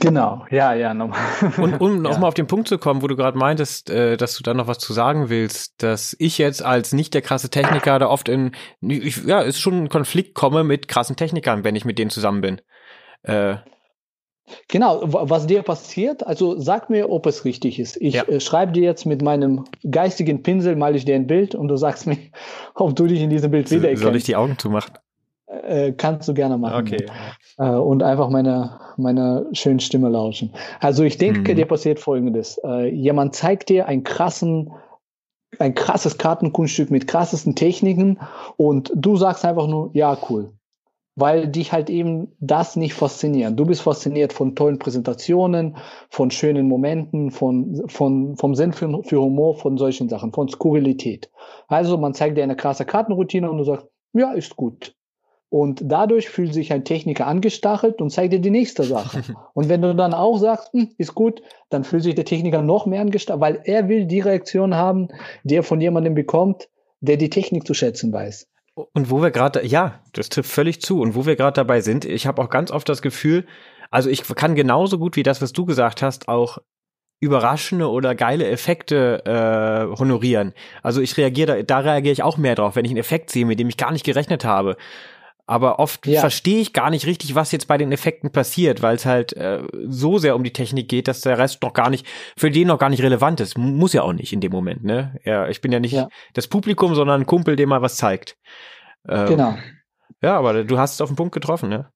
[0.00, 1.20] Genau, ja, ja, nochmal.
[1.56, 2.28] Und um nochmal ja.
[2.28, 4.78] auf den Punkt zu kommen, wo du gerade meintest, äh, dass du da noch was
[4.78, 9.24] zu sagen willst, dass ich jetzt als nicht der krasse Techniker da oft in, ich,
[9.24, 12.60] ja, ist schon ein Konflikt komme mit krassen Technikern, wenn ich mit denen zusammen bin.
[13.22, 13.56] Äh,
[14.68, 17.96] Genau, was dir passiert, also sag mir, ob es richtig ist.
[18.00, 18.24] Ich ja.
[18.24, 21.76] äh, schreibe dir jetzt mit meinem geistigen Pinsel, mal ich dir ein Bild und du
[21.76, 22.18] sagst mir,
[22.74, 24.02] ob du dich in diesem Bild wiedererkennst.
[24.02, 24.98] Soll ich die Augen zumachen?
[25.46, 26.86] Äh, kannst du gerne machen.
[26.86, 27.06] Okay.
[27.58, 30.52] Äh, und einfach meine, meine schönen Stimme lauschen.
[30.80, 31.56] Also ich denke, hm.
[31.56, 32.58] dir passiert Folgendes.
[32.64, 34.72] Äh, jemand zeigt dir einen krassen
[35.60, 38.18] ein krasses Kartenkunststück mit krassesten Techniken
[38.56, 40.50] und du sagst einfach nur, ja, cool
[41.16, 43.58] weil dich halt eben das nicht fasziniert.
[43.58, 45.76] Du bist fasziniert von tollen Präsentationen,
[46.10, 51.30] von schönen Momenten, von, von, vom Sinn für, für Humor, von solchen Sachen, von Skurrilität.
[51.68, 54.94] Also man zeigt dir eine krasse Kartenroutine und du sagst, ja, ist gut.
[55.54, 59.22] Und dadurch fühlt sich ein Techniker angestachelt und zeigt dir die nächste Sache.
[59.54, 62.86] Und wenn du dann auch sagst, hm, ist gut, dann fühlt sich der Techniker noch
[62.86, 65.10] mehr angestachelt, weil er will die Reaktion haben,
[65.44, 66.68] die er von jemandem bekommt,
[67.00, 68.48] der die Technik zu schätzen weiß.
[68.74, 71.00] Und wo wir gerade, ja, das trifft völlig zu.
[71.00, 73.46] Und wo wir gerade dabei sind, ich habe auch ganz oft das Gefühl,
[73.92, 76.58] also ich kann genauso gut wie das, was du gesagt hast, auch
[77.20, 80.52] überraschende oder geile Effekte äh, honorieren.
[80.82, 83.46] Also ich reagiere, da, da reagiere ich auch mehr drauf, wenn ich einen Effekt sehe,
[83.46, 84.76] mit dem ich gar nicht gerechnet habe.
[85.46, 86.20] Aber oft ja.
[86.20, 89.62] verstehe ich gar nicht richtig, was jetzt bei den Effekten passiert, weil es halt äh,
[89.88, 92.78] so sehr um die Technik geht, dass der Rest noch gar nicht, für den noch
[92.78, 93.58] gar nicht relevant ist.
[93.58, 95.20] Muss ja auch nicht in dem Moment, ne?
[95.24, 96.08] Ja, ich bin ja nicht ja.
[96.32, 98.38] das Publikum, sondern ein Kumpel, dem mal was zeigt.
[99.06, 99.54] Ähm, genau.
[100.22, 101.90] Ja, aber du hast es auf den Punkt getroffen, ne?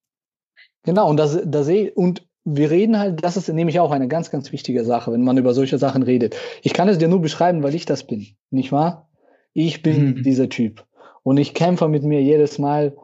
[0.84, 4.30] Genau, und das, das sehe und wir reden halt, das ist nämlich auch eine ganz,
[4.30, 6.36] ganz wichtige Sache, wenn man über solche Sachen redet.
[6.62, 9.10] Ich kann es dir nur beschreiben, weil ich das bin, nicht wahr?
[9.52, 10.22] Ich bin mhm.
[10.22, 10.84] dieser Typ.
[11.22, 12.96] Und ich kämpfe mit mir jedes Mal,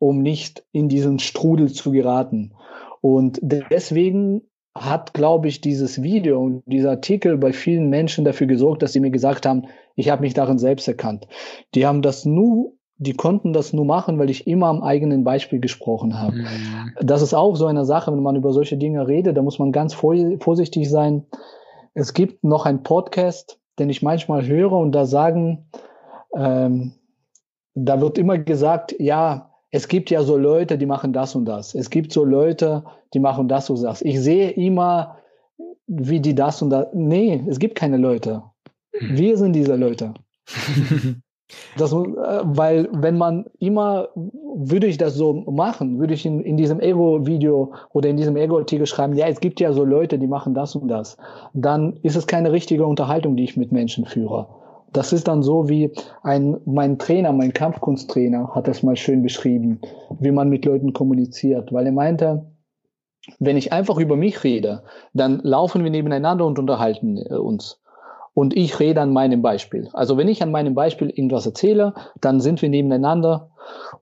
[0.00, 2.54] um nicht in diesen Strudel zu geraten.
[3.00, 4.42] Und deswegen
[4.74, 9.00] hat, glaube ich, dieses Video und dieser Artikel bei vielen Menschen dafür gesorgt, dass sie
[9.00, 11.28] mir gesagt haben, ich habe mich darin selbst erkannt.
[11.74, 15.60] Die haben das nur, die konnten das nur machen, weil ich immer am eigenen Beispiel
[15.60, 16.36] gesprochen habe.
[16.36, 16.92] Mhm.
[17.00, 19.72] Das ist auch so eine Sache, wenn man über solche Dinge redet, da muss man
[19.72, 21.26] ganz vorsichtig sein.
[21.92, 25.68] Es gibt noch einen Podcast, den ich manchmal höre und da sagen,
[26.34, 26.92] ähm,
[27.74, 31.74] da wird immer gesagt, ja, es gibt ja so Leute, die machen das und das.
[31.74, 34.02] Es gibt so Leute, die machen das und das.
[34.02, 35.16] Ich sehe immer,
[35.86, 36.88] wie die das und das.
[36.92, 38.42] Nee, es gibt keine Leute.
[38.96, 39.16] Hm.
[39.16, 40.14] Wir sind diese Leute.
[41.76, 44.08] das, äh, weil wenn man immer,
[44.54, 48.86] würde ich das so machen, würde ich in, in diesem Ego-Video oder in diesem Ego-Artikel
[48.86, 51.16] schreiben, ja, es gibt ja so Leute, die machen das und das,
[51.54, 54.48] dann ist es keine richtige Unterhaltung, die ich mit Menschen führe.
[54.92, 59.80] Das ist dann so wie ein, mein Trainer, mein Kampfkunsttrainer hat das mal schön beschrieben,
[60.18, 62.46] wie man mit Leuten kommuniziert, weil er meinte,
[63.38, 64.82] wenn ich einfach über mich rede,
[65.12, 67.80] dann laufen wir nebeneinander und unterhalten äh, uns.
[68.32, 69.88] Und ich rede an meinem Beispiel.
[69.92, 73.50] Also wenn ich an meinem Beispiel irgendwas erzähle, dann sind wir nebeneinander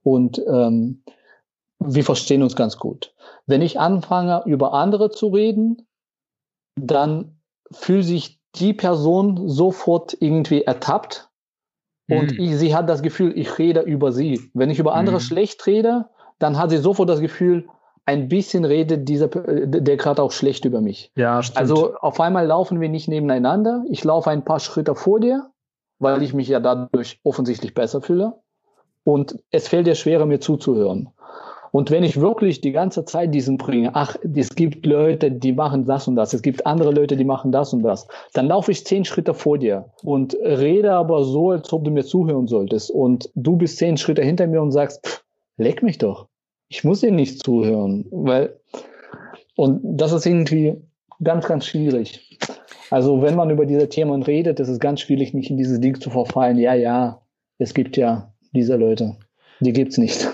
[0.03, 1.03] und ähm,
[1.79, 3.13] wir verstehen uns ganz gut.
[3.47, 5.87] Wenn ich anfange, über andere zu reden,
[6.75, 7.39] dann
[7.71, 11.29] fühlt sich die Person sofort irgendwie ertappt
[12.09, 12.39] und mhm.
[12.39, 14.49] ich, sie hat das Gefühl, ich rede über sie.
[14.53, 15.21] Wenn ich über andere mhm.
[15.21, 16.05] schlecht rede,
[16.39, 17.67] dann hat sie sofort das Gefühl,
[18.05, 21.11] ein bisschen redet dieser, der gerade auch schlecht über mich.
[21.15, 21.59] Ja, stimmt.
[21.59, 23.83] Also auf einmal laufen wir nicht nebeneinander.
[23.89, 25.51] Ich laufe ein paar Schritte vor dir,
[25.99, 28.39] weil ich mich ja dadurch offensichtlich besser fühle.
[29.03, 31.09] Und es fällt dir schwerer, mir zuzuhören.
[31.71, 35.85] Und wenn ich wirklich die ganze Zeit diesen bringe, ach, es gibt Leute, die machen
[35.85, 38.85] das und das, es gibt andere Leute, die machen das und das, dann laufe ich
[38.85, 42.91] zehn Schritte vor dir und rede aber so, als ob du mir zuhören solltest.
[42.91, 45.23] Und du bist zehn Schritte hinter mir und sagst, pff,
[45.57, 46.27] leck mich doch.
[46.69, 48.59] Ich muss dir nicht zuhören, weil,
[49.55, 50.75] und das ist irgendwie
[51.23, 52.37] ganz, ganz schwierig.
[52.91, 55.99] Also wenn man über diese Themen redet, ist es ganz schwierig, nicht in dieses Ding
[55.99, 56.57] zu verfallen.
[56.57, 57.21] Ja, ja,
[57.57, 59.17] es gibt ja diese Leute.
[59.59, 60.27] Die gibt's nicht.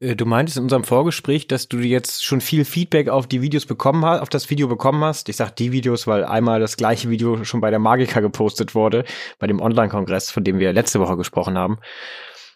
[0.00, 3.66] Äh, du meintest in unserem Vorgespräch, dass du jetzt schon viel Feedback auf die Videos
[3.66, 5.28] bekommen hast, auf das Video bekommen hast.
[5.28, 9.04] Ich sag die Videos, weil einmal das gleiche Video schon bei der Magica gepostet wurde,
[9.38, 11.78] bei dem Online-Kongress, von dem wir letzte Woche gesprochen haben.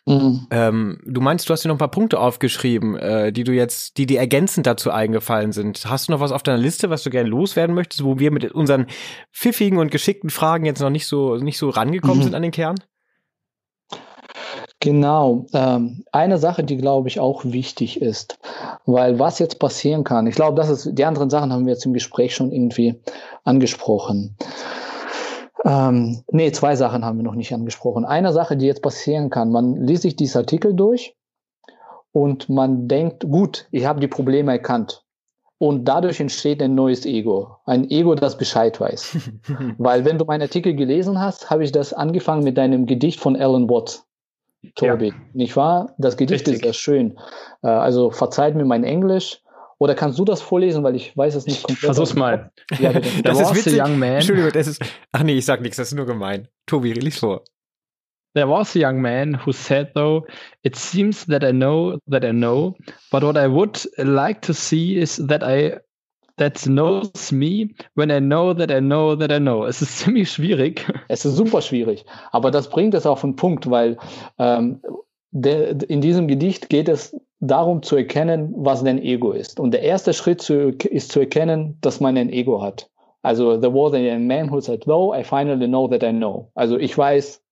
[0.06, 0.46] Mhm.
[0.50, 3.98] Ähm, du meinst, du hast dir noch ein paar Punkte aufgeschrieben, äh, die du jetzt,
[3.98, 5.84] die dir ergänzend dazu eingefallen sind.
[5.88, 8.50] Hast du noch was auf deiner Liste, was du gerne loswerden möchtest, wo wir mit
[8.52, 8.86] unseren
[9.32, 12.22] pfiffigen und geschickten Fragen jetzt noch nicht so nicht so rangekommen mhm.
[12.24, 12.76] sind an den Kern?
[14.80, 15.44] Genau.
[15.52, 18.38] Ähm, eine Sache, die glaube ich auch wichtig ist,
[18.86, 21.84] weil was jetzt passieren kann, ich glaube, das ist, die anderen Sachen haben wir jetzt
[21.84, 22.98] im Gespräch schon irgendwie
[23.44, 24.36] angesprochen.
[25.66, 28.06] Ähm, nee, zwei Sachen haben wir noch nicht angesprochen.
[28.06, 31.14] Eine Sache, die jetzt passieren kann, man liest sich diesen Artikel durch
[32.12, 35.04] und man denkt, gut, ich habe die Probleme erkannt.
[35.58, 37.58] Und dadurch entsteht ein neues Ego.
[37.66, 39.18] Ein Ego, das Bescheid weiß.
[39.78, 43.36] Weil wenn du meinen Artikel gelesen hast, habe ich das angefangen mit deinem Gedicht von
[43.36, 44.06] Alan Watts.
[44.74, 45.14] Tobi, ja.
[45.32, 45.94] nicht wahr?
[45.98, 46.54] Das Gedicht Richtig.
[46.54, 47.18] ist sehr schön.
[47.62, 49.40] Äh, also verzeiht mir mein Englisch.
[49.78, 51.94] Oder kannst du das vorlesen, weil ich weiß es nicht komplett.
[51.94, 52.50] Versuch's mal.
[52.78, 52.92] Ja,
[53.24, 53.80] das ist witzig.
[53.80, 54.16] Young man.
[54.16, 54.82] Entschuldigung, das ist.
[55.12, 56.48] Ach nee, ich sag nichts, das ist nur gemein.
[56.66, 57.44] Tobi, lies vor.
[58.34, 60.24] There was a young man who said, though,
[60.62, 62.76] it seems that I know that I know,
[63.10, 65.80] but what I would like to see is that I
[66.40, 69.66] that knows me when I know that I know that I know.
[69.66, 70.86] Es ist ziemlich schwierig.
[71.08, 72.04] Es ist super schwierig.
[72.32, 73.96] Aber das bringt es auf den Punkt, weil
[74.38, 74.80] ähm,
[75.30, 79.60] der, in diesem Gedicht geht es darum zu erkennen, was dein Ego ist.
[79.60, 82.90] Und der erste Schritt zu, ist zu erkennen, dass man ein Ego hat.
[83.22, 86.50] Also, there was a man who said, though, I finally know that I know.
[86.54, 87.42] Also, ich weiß,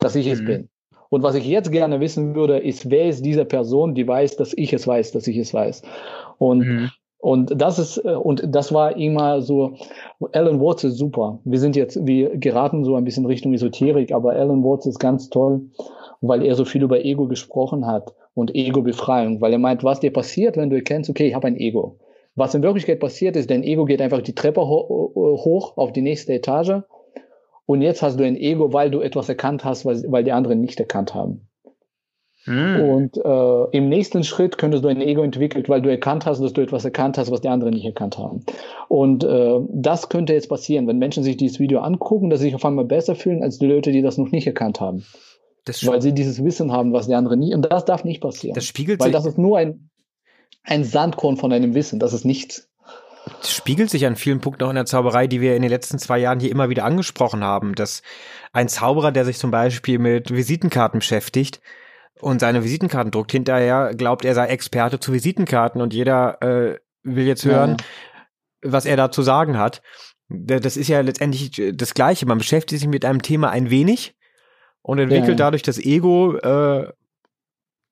[0.00, 0.32] dass ich mhm.
[0.32, 0.68] es bin.
[1.08, 4.52] Und was ich jetzt gerne wissen würde, ist, wer ist diese Person, die weiß, dass
[4.56, 5.82] ich es weiß, dass ich es weiß.
[6.38, 6.90] Und mhm.
[7.24, 9.76] Und das ist, äh, und das war immer so,
[10.32, 11.38] Alan Watts ist super.
[11.44, 15.30] Wir sind jetzt, wir geraten so ein bisschen Richtung Esoterik, aber Alan Watts ist ganz
[15.30, 15.62] toll,
[16.20, 20.12] weil er so viel über Ego gesprochen hat und Ego-Befreiung, weil er meint, was dir
[20.12, 21.96] passiert, wenn du erkennst, okay, ich habe ein Ego.
[22.34, 26.02] Was in Wirklichkeit passiert ist, dein Ego geht einfach die Treppe ho hoch auf die
[26.02, 26.82] nächste Etage
[27.64, 30.60] und jetzt hast du ein Ego, weil du etwas erkannt hast, weil, weil die anderen
[30.60, 31.48] nicht erkannt haben.
[32.44, 32.80] Hm.
[32.80, 36.52] Und äh, im nächsten Schritt könntest du ein Ego entwickeln, weil du erkannt hast, dass
[36.52, 38.44] du etwas erkannt hast, was die anderen nicht erkannt haben.
[38.88, 42.54] Und äh, das könnte jetzt passieren, wenn Menschen sich dieses Video angucken, dass sie sich
[42.54, 45.04] auf einmal besser fühlen als die Leute, die das noch nicht erkannt haben.
[45.86, 47.54] weil sie dieses Wissen haben, was die anderen nie.
[47.54, 48.54] Und das darf nicht passieren.
[48.54, 49.88] Das spiegelt weil das ist nur ein,
[50.64, 51.98] ein Sandkorn von einem Wissen.
[51.98, 52.68] Das ist nichts.
[53.40, 55.98] Das spiegelt sich an vielen Punkten auch in der Zauberei, die wir in den letzten
[55.98, 58.02] zwei Jahren hier immer wieder angesprochen haben, dass
[58.52, 61.62] ein Zauberer, der sich zum Beispiel mit Visitenkarten beschäftigt,
[62.20, 63.32] und seine Visitenkarten druckt.
[63.32, 67.76] Hinterher glaubt er sei Experte zu Visitenkarten und jeder äh, will jetzt hören,
[68.62, 68.72] ja.
[68.72, 69.82] was er da zu sagen hat.
[70.28, 72.26] Das ist ja letztendlich das Gleiche.
[72.26, 74.16] Man beschäftigt sich mit einem Thema ein wenig
[74.82, 75.34] und entwickelt ja.
[75.34, 76.92] dadurch das Ego, äh,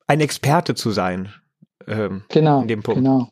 [0.07, 1.33] ein Experte zu sein.
[1.87, 2.63] Ähm, genau.
[2.63, 3.01] In dem Punkt.
[3.01, 3.32] Genau.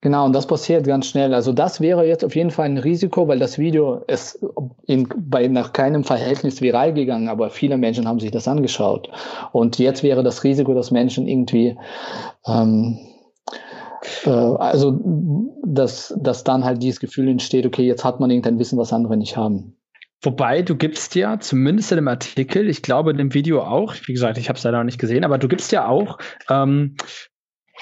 [0.00, 1.34] Genau, und das passiert ganz schnell.
[1.34, 4.38] Also das wäre jetzt auf jeden Fall ein Risiko, weil das Video ist
[4.86, 9.10] in, bei nach keinem Verhältnis viral gegangen, aber viele Menschen haben sich das angeschaut.
[9.50, 11.76] Und jetzt wäre das Risiko, dass Menschen irgendwie
[12.46, 13.00] ähm,
[14.24, 15.00] äh, also
[15.64, 19.16] dass, dass dann halt dieses Gefühl entsteht, okay, jetzt hat man irgendein Wissen, was andere
[19.16, 19.74] nicht haben.
[20.22, 24.12] Wobei du gibst ja, zumindest in dem Artikel, ich glaube in dem Video auch, wie
[24.12, 26.18] gesagt, ich habe es leider noch nicht gesehen, aber du gibst ja auch,
[26.50, 26.96] ähm,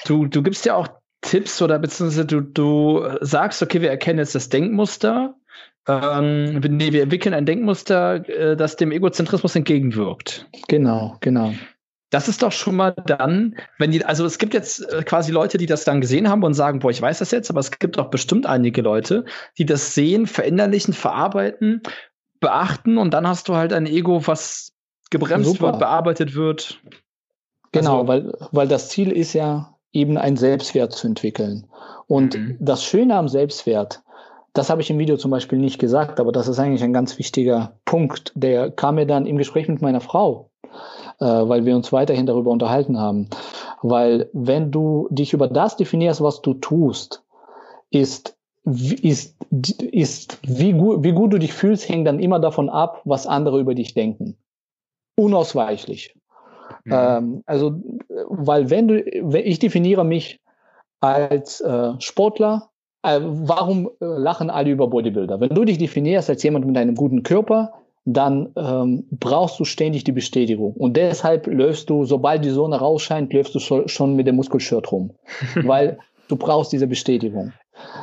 [0.05, 0.87] du, du gibst ja auch
[1.21, 5.35] Tipps oder beziehungsweise du, du sagst, okay, wir erkennen jetzt das Denkmuster,
[5.87, 10.47] ähm, nee, wir entwickeln ein Denkmuster, äh, das dem Egozentrismus entgegenwirkt.
[10.67, 11.53] Genau, genau.
[12.09, 15.57] Das ist doch schon mal dann, wenn die, also es gibt jetzt äh, quasi Leute,
[15.57, 17.97] die das dann gesehen haben und sagen, boah, ich weiß das jetzt, aber es gibt
[17.99, 19.25] auch bestimmt einige Leute,
[19.57, 21.81] die das sehen, verinnerlichen, verarbeiten,
[22.39, 24.73] beachten und dann hast du halt ein Ego, was
[25.09, 25.67] gebremst Super.
[25.67, 26.81] wird, bearbeitet wird.
[27.71, 31.67] Genau, also, weil, weil das Ziel ist ja, eben einen Selbstwert zu entwickeln.
[32.07, 32.57] Und mhm.
[32.59, 34.01] das Schöne am Selbstwert,
[34.53, 37.17] das habe ich im Video zum Beispiel nicht gesagt, aber das ist eigentlich ein ganz
[37.17, 38.31] wichtiger Punkt.
[38.35, 40.49] Der kam mir dann im Gespräch mit meiner Frau.
[41.19, 43.29] äh, weil wir uns weiterhin darüber unterhalten haben.
[43.81, 47.23] Weil wenn du dich über das definierst, was du tust,
[47.89, 48.35] ist
[48.69, 49.37] ist,
[49.81, 53.61] ist wie, gut, wie gut du dich fühlst, hängt dann immer davon ab, was andere
[53.61, 54.35] über dich denken.
[55.15, 56.16] Unausweichlich.
[56.87, 56.93] Mhm.
[56.93, 57.75] Ähm, also,
[58.29, 60.39] weil wenn du, ich definiere mich
[61.01, 62.69] als äh, Sportler,
[63.03, 65.39] äh, warum äh, lachen alle über Bodybuilder?
[65.39, 67.73] Wenn du dich definierst als jemand mit einem guten Körper,
[68.05, 70.73] dann ähm, brauchst du ständig die Bestätigung.
[70.73, 75.11] Und deshalb läufst du, sobald die Sonne rausscheint, läufst du schon mit dem Muskelshirt rum.
[75.55, 77.51] weil du brauchst diese Bestätigung.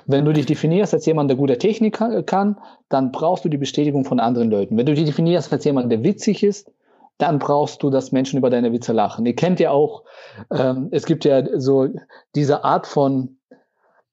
[0.07, 2.57] Wenn du dich definierst als jemand, der gute Technik kann,
[2.91, 4.77] dann brauchst du die Bestätigung von anderen Leuten.
[4.77, 6.71] Wenn du dich definierst als jemand, der witzig ist,
[7.19, 9.25] dann brauchst du, dass Menschen über deine Witze lachen.
[9.27, 10.05] Ihr kennt ja auch,
[10.51, 11.89] ähm, es gibt ja so
[12.35, 13.39] diese Art von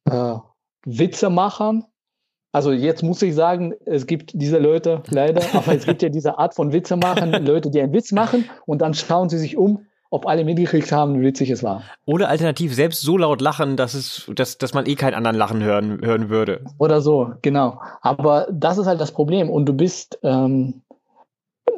[0.06, 0.36] äh,
[0.86, 1.86] Witzemachern.
[2.52, 6.38] Also jetzt muss ich sagen, es gibt diese Leute leider, aber es gibt ja diese
[6.38, 10.28] Art von Witzemachern, Leute, die einen Witz machen und dann schauen sie sich um, ob
[10.28, 11.84] alle mitgekriegt haben, wie witzig es war.
[12.06, 15.64] Oder alternativ selbst so laut lachen, dass es, dass, dass man eh keinen anderen Lachen
[15.64, 16.66] hören, hören würde.
[16.78, 17.80] Oder so, genau.
[18.02, 19.50] Aber das ist halt das Problem.
[19.50, 20.81] Und du bist, ähm, äh,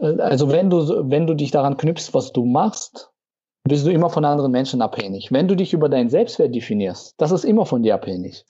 [0.02, 3.12] also wenn du, wenn du dich daran knüpfst, was du machst,
[3.64, 5.32] bist du immer von anderen Menschen abhängig.
[5.32, 8.46] Wenn du dich über deinen Selbstwert definierst, das ist immer von dir abhängig.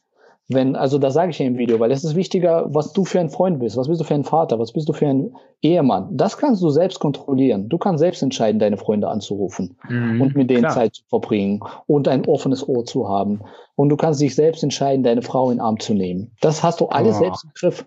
[0.49, 3.19] Wenn, also das sage ich ja im Video, weil es ist wichtiger, was du für
[3.19, 6.09] ein Freund bist, was bist du für ein Vater, was bist du für ein Ehemann.
[6.17, 7.69] Das kannst du selbst kontrollieren.
[7.69, 10.73] Du kannst selbst entscheiden, deine Freunde anzurufen mhm, und mit denen klar.
[10.73, 13.39] Zeit zu verbringen und ein offenes Ohr zu haben.
[13.75, 16.31] Und du kannst dich selbst entscheiden, deine Frau in den Arm zu nehmen.
[16.41, 17.19] Das hast du alles oh.
[17.19, 17.85] selbst im Griff.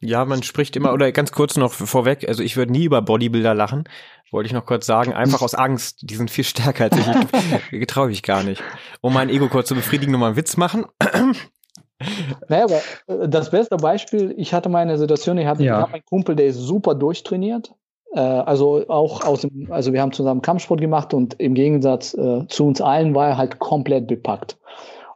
[0.00, 3.54] Ja, man spricht immer, oder ganz kurz noch vorweg, also ich würde nie über Bodybuilder
[3.54, 3.84] lachen,
[4.30, 7.86] wollte ich noch kurz sagen, einfach aus Angst, die sind viel stärker als ich, ich
[7.88, 8.62] traue ich gar nicht.
[9.02, 10.86] Um mein Ego kurz zu befriedigen, nochmal einen Witz machen.
[12.48, 12.80] Naja, aber
[13.24, 15.76] äh, das beste Beispiel, ich hatte meine Situation, ich hatte, ja.
[15.76, 17.74] ich habe einen Kumpel, der ist super durchtrainiert.
[18.14, 22.46] Äh, also auch aus dem, also wir haben zusammen Kampfsport gemacht und im Gegensatz äh,
[22.48, 24.58] zu uns allen war er halt komplett bepackt.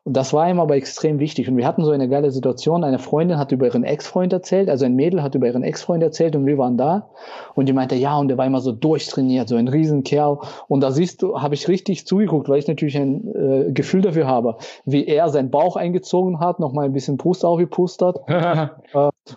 [0.04, 1.48] Und das war ihm aber extrem wichtig.
[1.48, 2.84] Und wir hatten so eine geile Situation.
[2.84, 6.36] Eine Freundin hat über ihren Ex-Freund erzählt, also ein Mädel hat über ihren Ex-Freund erzählt
[6.36, 7.08] und wir waren da.
[7.54, 10.40] Und die meinte, ja, und der war immer so durchtrainiert, so ein Riesenkerl.
[10.68, 14.26] Und da siehst du, habe ich richtig zugeguckt, weil ich natürlich ein äh, Gefühl dafür
[14.26, 18.20] habe, wie er seinen Bauch eingezogen hat, nochmal ein bisschen Brust aufgepustert.
[18.28, 18.68] äh,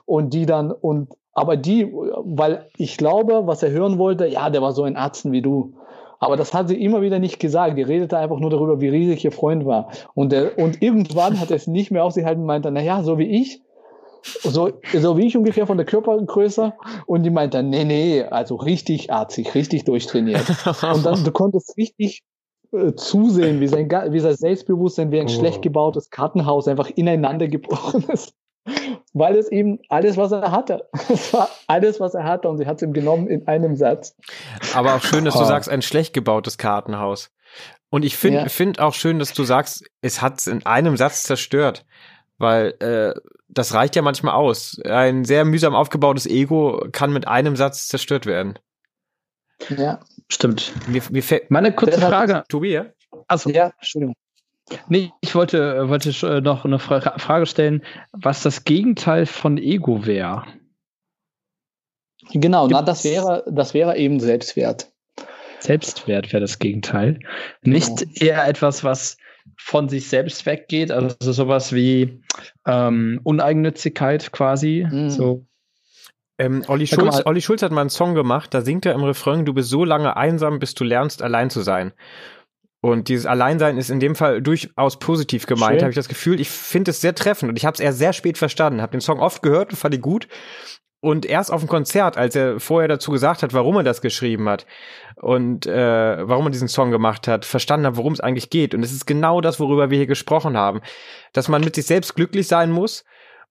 [0.05, 4.61] und die dann, und aber die, weil ich glaube, was er hören wollte, ja, der
[4.61, 5.75] war so ein Arzt wie du.
[6.19, 7.77] Aber das hat sie immer wieder nicht gesagt.
[7.77, 9.89] Die redete einfach nur darüber, wie riesig ihr Freund war.
[10.13, 13.03] Und, der, und irgendwann hat er es nicht mehr auf sich halten und meinte, naja,
[13.03, 13.61] so wie ich,
[14.23, 16.73] so, so wie ich ungefähr von der Körpergröße.
[17.05, 20.45] Und die meinte, nee, nee, also richtig arzig, richtig durchtrainiert.
[20.93, 22.23] Und dann, du konntest richtig
[22.71, 25.29] äh, zusehen, wie sein, wie sein Selbstbewusstsein wie ein oh.
[25.29, 28.33] schlecht gebautes Kartenhaus einfach ineinander gebrochen ist
[29.13, 30.87] weil es eben alles, was er hatte.
[31.09, 34.15] Es war alles, was er hatte und sie hat es ihm genommen in einem Satz.
[34.73, 35.45] Aber auch schön, dass du oh.
[35.45, 37.31] sagst, ein schlecht gebautes Kartenhaus.
[37.89, 38.49] Und ich finde ja.
[38.49, 41.85] find auch schön, dass du sagst, es hat es in einem Satz zerstört.
[42.37, 44.79] Weil äh, das reicht ja manchmal aus.
[44.85, 48.59] Ein sehr mühsam aufgebautes Ego kann mit einem Satz zerstört werden.
[49.69, 50.73] Ja, stimmt.
[50.87, 52.43] Mir, mir Meine kurze Frage.
[52.49, 52.85] Tobi, ja?
[53.27, 54.15] Also, ja, Entschuldigung.
[54.89, 60.43] Nee, ich wollte, wollte äh, noch eine Frage stellen, was das Gegenteil von Ego wäre.
[62.33, 64.91] Genau, na, das wäre, das wäre eben Selbstwert.
[65.59, 67.19] Selbstwert wäre das Gegenteil.
[67.61, 68.11] Nicht genau.
[68.19, 69.17] eher etwas, was
[69.57, 72.21] von sich selbst weggeht, also sowas wie
[72.65, 74.85] ähm, Uneigennützigkeit quasi.
[74.89, 75.09] Mhm.
[75.09, 75.45] So.
[76.37, 79.45] Ähm, Olli, Schulz, Olli Schulz hat mal einen Song gemacht, da singt er im Refrain,
[79.45, 81.93] du bist so lange einsam, bis du lernst, allein zu sein.
[82.81, 86.39] Und dieses Alleinsein ist in dem Fall durchaus positiv gemeint, habe ich das Gefühl.
[86.39, 88.81] Ich finde es sehr treffend und ich habe es erst sehr spät verstanden.
[88.81, 90.27] Habe den Song oft gehört und fand ihn gut.
[90.99, 94.49] Und erst auf dem Konzert, als er vorher dazu gesagt hat, warum er das geschrieben
[94.49, 94.65] hat
[95.15, 98.73] und äh, warum er diesen Song gemacht hat, verstanden hat, worum es eigentlich geht.
[98.73, 100.81] Und es ist genau das, worüber wir hier gesprochen haben.
[101.33, 103.05] Dass man mit sich selbst glücklich sein muss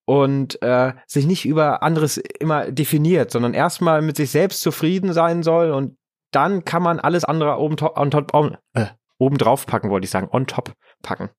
[0.07, 5.43] und äh, sich nicht über anderes immer definiert, sondern erstmal mit sich selbst zufrieden sein
[5.43, 5.97] soll und
[6.33, 8.87] dann kann man alles andere oben on top, on, äh,
[9.19, 11.31] oben drauf packen, wollte ich sagen, on top packen.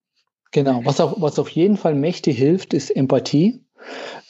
[0.52, 3.64] Genau, was, auch, was auf jeden Fall mächtig hilft, ist Empathie.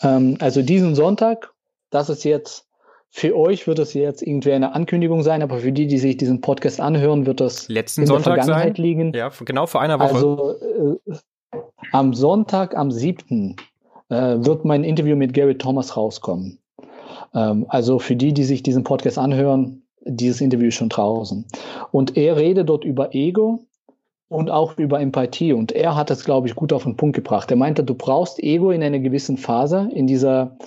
[0.01, 1.53] Ähm, also diesen Sonntag,
[1.89, 2.65] das ist jetzt,
[3.09, 6.41] für euch wird es jetzt irgendwie eine Ankündigung sein, aber für die, die sich diesen
[6.41, 8.83] Podcast anhören, wird das letzten in Sonntag der Vergangenheit sein.
[8.83, 9.13] liegen.
[9.13, 10.15] Ja, genau vor einer Woche.
[10.15, 11.59] Also äh,
[11.91, 13.55] am Sonntag, am 7.
[14.09, 16.59] Äh, wird mein Interview mit Gary Thomas rauskommen.
[17.33, 21.45] Ähm, also für die, die sich diesen Podcast anhören, dieses Interview schon draußen.
[21.91, 23.59] Und er redet dort über Ego
[24.29, 25.53] und auch über Empathie.
[25.53, 27.49] Und er hat das, glaube ich, gut auf den Punkt gebracht.
[27.51, 30.57] Er meinte, du brauchst Ego in einer gewissen Phase, in dieser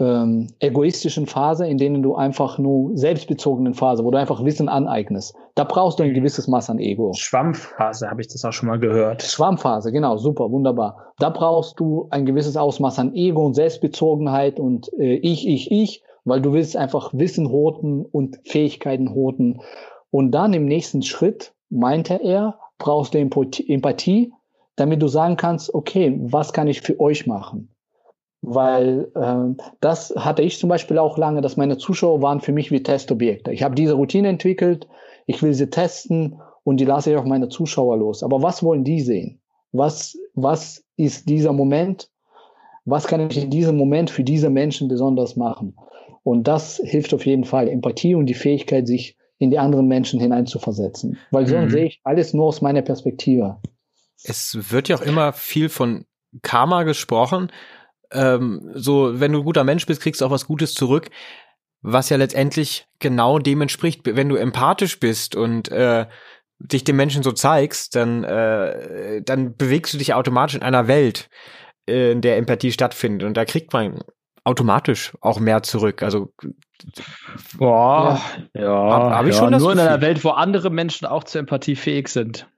[0.00, 5.34] ähm, egoistischen Phase, in denen du einfach nur selbstbezogenen Phase, wo du einfach Wissen aneignest.
[5.54, 7.12] Da brauchst du ein gewisses Maß an Ego.
[7.14, 9.22] Schwammphase habe ich das auch schon mal gehört.
[9.22, 11.12] Schwammphase, genau, super, wunderbar.
[11.18, 16.02] Da brauchst du ein gewisses Ausmaß an Ego und Selbstbezogenheit und äh, ich, ich, ich,
[16.24, 19.60] weil du willst einfach Wissen horten und Fähigkeiten horten.
[20.10, 24.32] Und dann im nächsten Schritt, meinte er, brauchst du Empathie,
[24.76, 27.68] damit du sagen kannst, okay, was kann ich für euch machen?
[28.40, 32.70] Weil äh, das hatte ich zum Beispiel auch lange, dass meine Zuschauer waren für mich
[32.70, 33.52] wie Testobjekte.
[33.52, 34.86] Ich habe diese Routine entwickelt,
[35.26, 38.22] ich will sie testen und die lasse ich auch meine Zuschauer los.
[38.22, 39.40] Aber was wollen die sehen?
[39.72, 42.10] Was, was ist dieser Moment?
[42.84, 45.74] Was kann ich in diesem Moment für diese Menschen besonders machen?
[46.28, 47.68] Und das hilft auf jeden Fall.
[47.68, 51.18] Empathie und die Fähigkeit, sich in die anderen Menschen hineinzuversetzen.
[51.30, 51.70] Weil sonst mhm.
[51.70, 53.58] sehe ich alles nur aus meiner Perspektive.
[54.24, 56.04] Es wird ja auch immer viel von
[56.42, 57.50] Karma gesprochen
[58.12, 61.10] ähm, so, wenn du ein guter Mensch bist, kriegst du auch was Gutes zurück,
[61.82, 64.02] was ja letztendlich genau dem entspricht.
[64.04, 66.06] Wenn du empathisch bist und äh,
[66.58, 71.28] dich dem Menschen so zeigst, dann, äh, dann bewegst du dich automatisch in einer Welt,
[71.88, 73.26] äh, in der Empathie stattfindet.
[73.26, 74.00] Und da kriegt man
[74.48, 76.02] automatisch auch mehr zurück.
[76.02, 76.32] Also
[77.58, 78.20] Boah,
[78.54, 79.84] ja, ja, hab, hab ich ja, schon das nur Gefühl.
[79.84, 82.48] in einer Welt, wo andere Menschen auch zur Empathie fähig sind.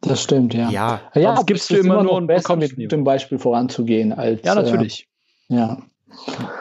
[0.00, 0.70] Das stimmt, ja.
[0.70, 4.40] Ja, ja das gibst du immer, immer nur und besser mit dem Beispiel voranzugehen als.
[4.44, 5.08] Ja, natürlich.
[5.50, 5.78] Äh, ja.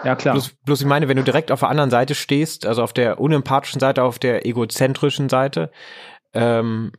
[0.03, 0.33] Ja, klar.
[0.33, 3.19] Bloß, bloß ich meine, wenn du direkt auf der anderen Seite stehst, also auf der
[3.19, 5.71] unempathischen Seite, auf der egozentrischen Seite,
[6.33, 6.91] ähm,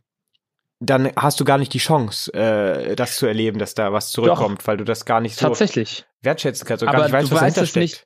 [0.79, 4.61] dann hast du gar nicht die Chance, äh, das zu erleben, dass da was zurückkommt,
[4.61, 6.05] doch, weil du das gar nicht so tatsächlich.
[6.21, 6.83] wertschätzen kannst.
[6.83, 8.05] Aber nicht weißt, weißt es nicht.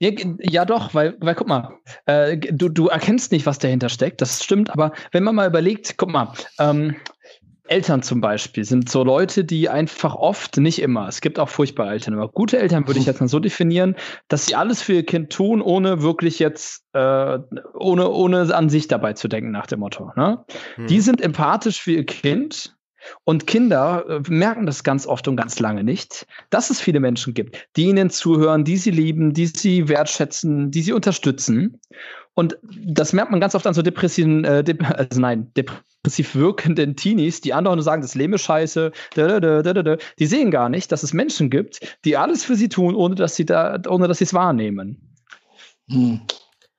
[0.00, 4.20] Ja, ja, doch, weil, weil guck mal, äh, du, du erkennst nicht, was dahinter steckt,
[4.20, 6.96] das stimmt, aber wenn man mal überlegt, guck mal, ähm,
[7.66, 11.90] Eltern zum Beispiel sind so Leute, die einfach oft, nicht immer, es gibt auch furchtbare
[11.90, 13.96] Eltern, aber gute Eltern würde ich jetzt mal so definieren,
[14.28, 17.38] dass sie alles für ihr Kind tun, ohne wirklich jetzt, äh,
[17.74, 20.12] ohne, ohne an sich dabei zu denken, nach dem Motto.
[20.14, 20.44] Ne?
[20.74, 20.86] Hm.
[20.88, 22.73] Die sind empathisch für ihr Kind
[23.24, 27.34] und Kinder äh, merken das ganz oft und ganz lange nicht, dass es viele Menschen
[27.34, 31.80] gibt, die ihnen zuhören, die sie lieben, die sie wertschätzen, die sie unterstützen.
[32.34, 36.96] Und das merkt man ganz oft an so depressiven, äh, dep also nein, depressiv wirkenden
[36.96, 41.48] Teenies, die anderen sagen, das Leben ist scheiße, die sehen gar nicht, dass es Menschen
[41.48, 45.16] gibt, die alles für sie tun, ohne dass sie da, ohne dass sie es wahrnehmen.
[45.88, 46.20] Hm.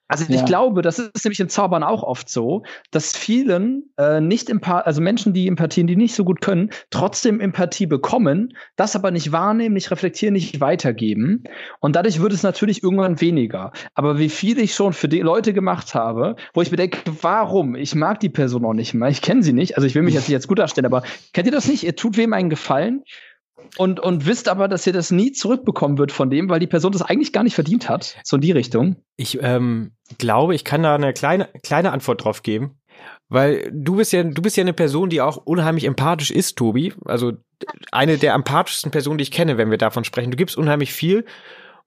[0.08, 0.36] Also ja.
[0.36, 4.86] ich glaube, das ist nämlich in Zaubern auch oft so, dass vielen äh, nicht Empath
[4.86, 9.32] also Menschen, die Empathien, die nicht so gut können, trotzdem Empathie bekommen, das aber nicht
[9.32, 11.44] wahrnehmen, nicht reflektieren, nicht weitergeben.
[11.80, 13.72] Und dadurch wird es natürlich irgendwann weniger.
[13.94, 17.74] Aber wie viel ich schon für die Leute gemacht habe, wo ich mir denke, warum?
[17.74, 19.08] Ich mag die Person noch nicht mehr.
[19.08, 19.76] Ich kenne sie nicht.
[19.76, 21.02] Also ich will mich jetzt nicht als gut darstellen, aber
[21.32, 21.82] kennt ihr das nicht?
[21.84, 23.02] Ihr tut wem einen Gefallen
[23.78, 26.92] und, und wisst aber, dass ihr das nie zurückbekommen wird von dem, weil die Person
[26.92, 28.16] das eigentlich gar nicht verdient hat.
[28.24, 28.96] So in die Richtung.
[29.16, 32.78] Ich ähm, glaube, ich kann da eine kleine, kleine Antwort drauf geben.
[33.28, 36.94] Weil du bist ja, du bist ja eine Person, die auch unheimlich empathisch ist, Tobi.
[37.04, 37.32] Also
[37.92, 40.30] eine der empathischsten Personen, die ich kenne, wenn wir davon sprechen.
[40.30, 41.24] Du gibst unheimlich viel.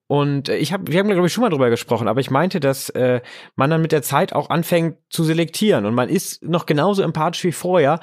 [0.08, 2.90] Und ich habe, wir haben glaube ich schon mal drüber gesprochen, aber ich meinte, dass
[2.90, 3.22] äh,
[3.56, 7.44] man dann mit der Zeit auch anfängt zu selektieren und man ist noch genauso empathisch
[7.44, 8.00] wie vorher,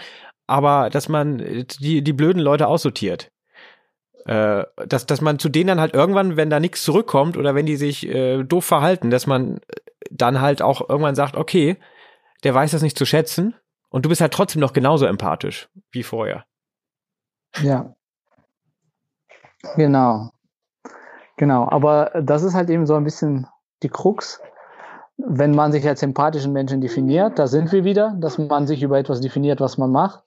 [0.47, 1.39] aber dass man
[1.81, 3.33] die die blöden Leute aussortiert
[4.27, 7.67] äh, dass, dass man zu denen dann halt irgendwann, wenn da nichts zurückkommt oder wenn
[7.67, 9.61] die sich äh, doof verhalten, dass man
[10.11, 11.77] dann halt auch irgendwann sagt, okay,
[12.43, 13.55] der weiß das nicht zu schätzen
[13.89, 16.45] und du bist halt trotzdem noch genauso empathisch wie vorher.
[17.63, 17.95] Ja.
[19.77, 20.31] Genau.
[21.37, 21.69] Genau.
[21.69, 23.47] Aber das ist halt eben so ein bisschen
[23.83, 24.41] die Krux.
[25.19, 28.99] Wenn man sich als empathischen Menschen definiert, da sind wir wieder, dass man sich über
[28.99, 30.23] etwas definiert, was man macht.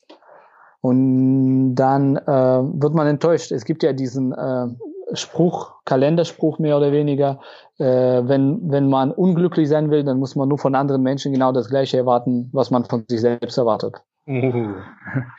[0.82, 3.52] Und dann äh, wird man enttäuscht.
[3.52, 4.68] Es gibt ja diesen äh,
[5.14, 7.40] Spruch, Kalenderspruch mehr oder weniger,
[7.80, 11.52] äh, wenn, wenn man unglücklich sein will, dann muss man nur von anderen Menschen genau
[11.52, 14.02] das Gleiche erwarten, was man von sich selbst erwartet.
[14.28, 14.76] Uh.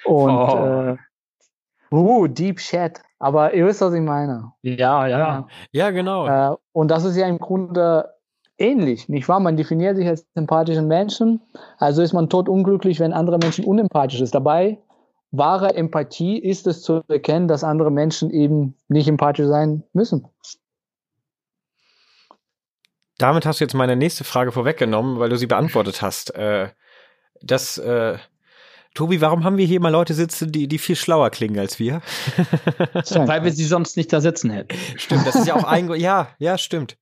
[0.04, 0.96] Und oh.
[1.92, 3.00] äh, uh, Deep Chat.
[3.18, 4.52] Aber ihr wisst, was ich meine.
[4.62, 5.46] Ja, ja.
[5.72, 6.26] Ja, genau.
[6.26, 8.08] Äh, und das ist ja im Grunde
[8.58, 9.40] ähnlich, nicht wahr?
[9.40, 11.40] Man definiert sich als sympathischen Menschen,
[11.78, 14.34] also ist man tot unglücklich, wenn andere Menschen unempathisch ist.
[14.34, 14.78] Dabei
[15.30, 20.26] wahre Empathie ist es zu erkennen, dass andere Menschen eben nicht empathisch sein müssen.
[23.18, 26.34] Damit hast du jetzt meine nächste Frage vorweggenommen, weil du sie beantwortet hast.
[26.34, 26.70] Äh,
[27.42, 28.16] das, äh,
[28.94, 32.00] Tobi, warum haben wir hier mal Leute sitzen, die, die viel schlauer klingen als wir?
[33.14, 34.74] weil wir sie sonst nicht da sitzen hätten.
[34.96, 36.96] Stimmt, das ist ja auch ein, ja, ja, stimmt.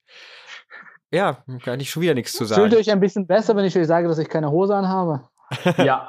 [1.11, 2.61] Ja, kann ich schon wieder nichts zu sagen.
[2.61, 5.29] Fühlt euch ein bisschen besser, wenn ich euch sage, dass ich keine Hose anhabe?
[5.79, 6.09] Ja.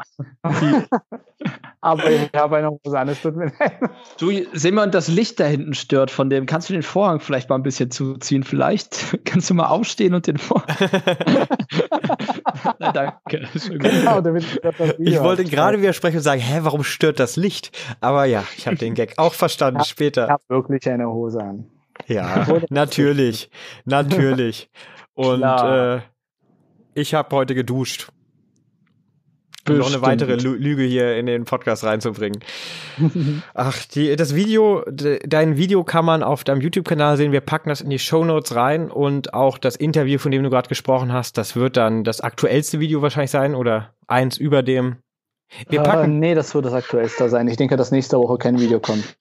[1.82, 3.80] Aber ich habe eine Hose an, es tut mir leid.
[4.18, 6.46] Du, Simon, das Licht da hinten stört von dem.
[6.46, 8.44] Kannst du den Vorhang vielleicht mal ein bisschen zuziehen?
[8.44, 10.68] Vielleicht kannst du mal aufstehen und den Vorhang.
[12.80, 13.48] Na, danke.
[13.70, 14.44] Genau, damit
[15.00, 17.72] ich wollte gerade widersprechen und sagen, hä, warum stört das Licht?
[18.02, 20.26] Aber ja, ich habe den Gag auch verstanden ich später.
[20.26, 21.70] Ich habe wirklich eine Hose an.
[22.08, 23.50] Ja, natürlich,
[23.86, 24.70] natürlich.
[25.14, 26.00] Und äh,
[26.94, 28.12] ich habe heute geduscht.
[29.68, 32.40] Noch eine weitere Lüge hier in den Podcast reinzubringen.
[33.54, 37.32] Ach, die, das Video, dein Video kann man auf deinem YouTube-Kanal sehen.
[37.32, 40.50] Wir packen das in die Show Notes rein und auch das Interview, von dem du
[40.50, 44.98] gerade gesprochen hast, das wird dann das aktuellste Video wahrscheinlich sein oder eins über dem.
[45.68, 46.14] Wir packen.
[46.14, 47.48] Uh, nee, das wird das aktuellste sein.
[47.48, 49.18] Ich denke, dass nächste Woche kein Video kommt.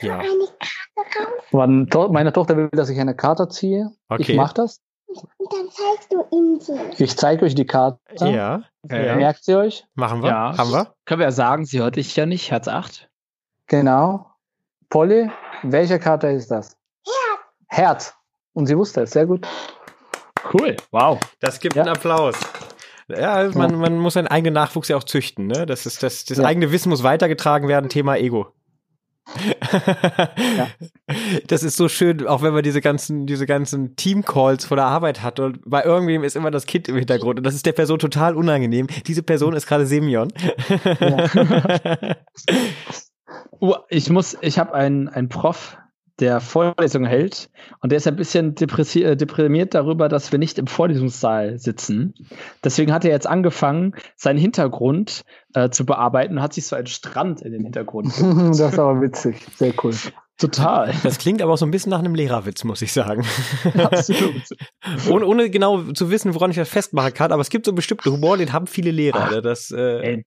[0.00, 0.22] Ja.
[1.50, 3.90] Meine Tochter will, dass ich eine Karte ziehe.
[4.08, 4.32] Okay.
[4.32, 4.80] Ich mache das.
[5.36, 7.04] Und dann zeigst du ihm sie.
[7.04, 7.98] Ich zeige euch die Karte.
[8.20, 8.62] Ja.
[8.88, 9.16] ja.
[9.16, 9.84] Merkt sie euch?
[9.94, 10.30] Machen wir.
[10.30, 10.56] Ja.
[10.56, 10.94] Haben wir.
[11.04, 12.50] Können wir ja sagen, sie hört dich ja nicht.
[12.50, 13.08] Herz 8.
[13.66, 14.30] Genau.
[14.88, 15.30] Polly,
[15.62, 16.76] welche Karte ist das?
[17.04, 17.40] Herz.
[17.68, 18.14] Herz.
[18.52, 19.10] Und sie wusste es.
[19.10, 19.46] Sehr gut.
[20.52, 20.76] Cool.
[20.90, 21.18] Wow.
[21.40, 21.82] Das gibt ja.
[21.82, 22.36] einen Applaus.
[23.08, 25.46] Ja, man, man muss seinen eigenen Nachwuchs ja auch züchten.
[25.46, 25.66] Ne?
[25.66, 26.44] Das, ist, das, das ja.
[26.44, 27.90] eigene Wissen muss weitergetragen werden.
[27.90, 28.52] Thema Ego
[30.56, 30.68] ja.
[31.46, 35.22] Das ist so schön, auch wenn man diese ganzen, diese ganzen Team-Calls vor der Arbeit
[35.22, 37.98] hat und bei irgendwem ist immer das Kind im Hintergrund und das ist der Person
[37.98, 38.86] total unangenehm.
[39.06, 40.28] Diese Person ist gerade Semyon.
[41.00, 42.16] Ja.
[43.88, 45.78] ich muss, ich habe einen, einen Prof,
[46.20, 47.50] der Vorlesung hält
[47.80, 52.14] und der ist ein bisschen äh, deprimiert darüber, dass wir nicht im Vorlesungssaal sitzen.
[52.62, 56.86] Deswegen hat er jetzt angefangen, seinen Hintergrund äh, zu bearbeiten und hat sich so einen
[56.86, 58.08] Strand in den Hintergrund.
[58.20, 59.94] das ist aber witzig, sehr cool.
[60.36, 60.92] Total.
[61.04, 63.24] Das klingt aber auch so ein bisschen nach einem Lehrerwitz, muss ich sagen.
[63.78, 64.42] Absolut.
[65.08, 68.10] ohne, ohne genau zu wissen, woran ich das festmachen kann, aber es gibt so bestimmte
[68.10, 69.30] Humor, den haben viele Lehrer.
[69.30, 70.24] Ach, das, äh,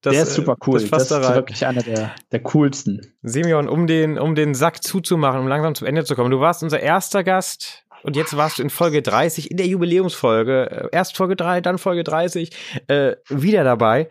[0.00, 0.80] das, der ist super äh, cool.
[0.80, 3.14] Das, das ist wirklich einer der, der coolsten.
[3.22, 6.30] Simeon, um den, um den Sack zuzumachen, um langsam zum Ende zu kommen.
[6.30, 10.70] Du warst unser erster Gast und jetzt warst du in Folge 30, in der Jubiläumsfolge.
[10.70, 12.50] Äh, erst Folge 3, dann Folge 30,
[12.86, 14.08] äh, wieder dabei.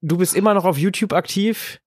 [0.00, 1.80] Du bist immer noch auf YouTube aktiv.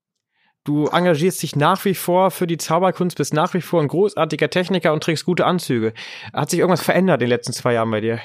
[0.63, 4.49] Du engagierst dich nach wie vor für die Zauberkunst, bist nach wie vor ein großartiger
[4.49, 5.93] Techniker und trägst gute Anzüge.
[6.33, 8.19] Hat sich irgendwas verändert in den letzten zwei Jahren bei dir?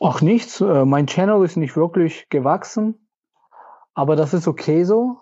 [0.00, 0.60] Ach, nichts.
[0.60, 3.03] Äh, mein Channel ist nicht wirklich gewachsen.
[3.94, 5.18] Aber das ist okay so.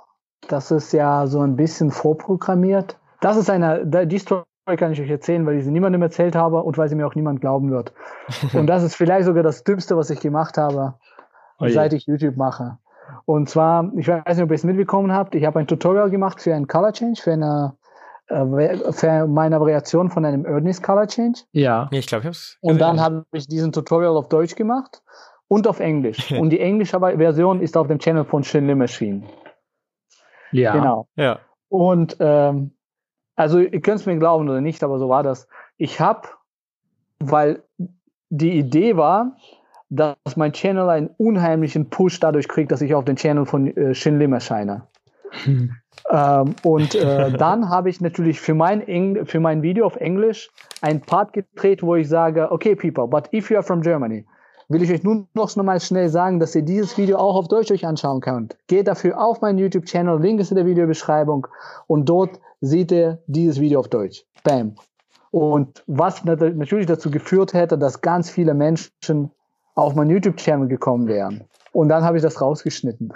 [0.49, 2.99] Das ist ja so ein bisschen vorprogrammiert.
[3.21, 4.45] Das ist eine, die Story
[4.77, 7.15] kann ich euch erzählen, weil ich sie niemandem erzählt habe und weil sie mir auch
[7.15, 7.93] niemand glauben wird.
[8.55, 10.95] und das ist vielleicht sogar das Dümmste, was ich gemacht habe,
[11.59, 12.79] oh seit ich YouTube mache.
[13.25, 16.41] Und zwar, ich weiß nicht, ob ihr es mitbekommen habt, ich habe ein Tutorial gemacht
[16.41, 17.77] für einen Color Change, für eine
[18.29, 21.41] äh, für meine Variation von einem Erdness Color Change.
[21.53, 22.57] Ja, ich glaube, ich hab's.
[22.61, 25.03] Und dann habe ich diesen Tutorial auf Deutsch gemacht
[25.53, 26.33] und auf Englisch.
[26.41, 29.23] und die englische Version ist auf dem Channel von Shinli Machine.
[30.51, 30.73] Ja.
[30.73, 31.09] Genau.
[31.15, 31.41] Ja.
[31.69, 32.73] Und ähm,
[33.37, 35.49] also ihr könnt es mir glauben oder nicht, aber so war das.
[35.77, 36.29] Ich habe,
[37.19, 37.63] weil
[38.31, 39.37] die Idee war,
[39.91, 43.95] dass mein Channel einen unheimlichen Push dadurch kriegt, dass ich auf dem Channel von äh,
[43.95, 44.89] Shin Lim erscheine.
[45.45, 45.77] Hm.
[46.11, 50.51] Ähm, und äh, dann habe ich natürlich für mein, Engl für mein Video auf Englisch
[50.81, 54.25] ein Part gedreht, wo ich sage, okay, people, but if you are from Germany,
[54.73, 57.71] will ich euch nun noch mal schnell sagen, dass ihr dieses Video auch auf Deutsch
[57.71, 58.57] euch anschauen könnt.
[58.67, 61.47] Geht dafür auf meinen YouTube-Channel, Link ist in der Videobeschreibung
[61.87, 64.25] und dort seht ihr dieses Video auf Deutsch.
[64.45, 64.77] Bam.
[65.31, 69.31] Und was natürlich dazu geführt hätte, dass ganz viele Menschen
[69.75, 71.45] auf meinen YouTube-Channel gekommen wären.
[71.73, 73.13] Und dann habe ich das rausgeschnitten.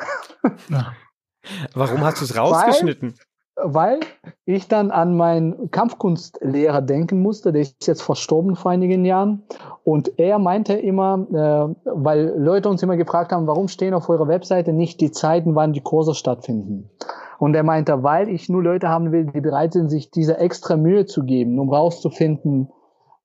[1.75, 3.15] Warum hast du es rausgeschnitten?
[3.57, 4.01] Weil
[4.45, 9.45] ich dann an meinen Kampfkunstlehrer denken musste, der ist jetzt verstorben vor einigen Jahren.
[9.83, 14.29] Und er meinte immer, äh, weil Leute uns immer gefragt haben, warum stehen auf eurer
[14.29, 16.91] Webseite nicht die Zeiten, wann die Kurse stattfinden?
[17.39, 20.77] Und er meinte, weil ich nur Leute haben will, die bereit sind, sich diese extra
[20.77, 22.71] Mühe zu geben, um rauszufinden,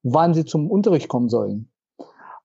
[0.02, 1.68] wann sie zum Unterricht kommen sollen.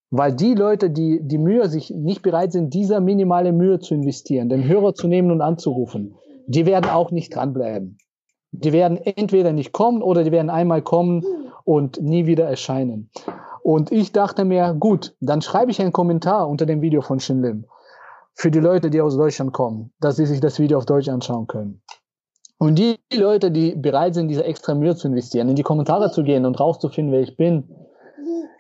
[0.10, 4.48] Weil die Leute, die die Mühe sich nicht bereit sind, diese minimale Mühe zu investieren,
[4.48, 6.16] den Hörer zu nehmen und anzurufen,
[6.48, 7.98] die werden auch nicht dranbleiben.
[8.52, 11.24] Die werden entweder nicht kommen oder die werden einmal kommen
[11.64, 13.10] und nie wieder erscheinen.
[13.62, 17.66] Und ich dachte mir, gut, dann schreibe ich einen Kommentar unter dem Video von Shinlim
[18.34, 21.48] für die Leute, die aus Deutschland kommen, dass sie sich das Video auf Deutsch anschauen
[21.48, 21.82] können.
[22.60, 26.24] Und die Leute, die bereit sind, diese extra Mühe zu investieren, in die Kommentare zu
[26.24, 27.70] gehen und rauszufinden, wer ich bin,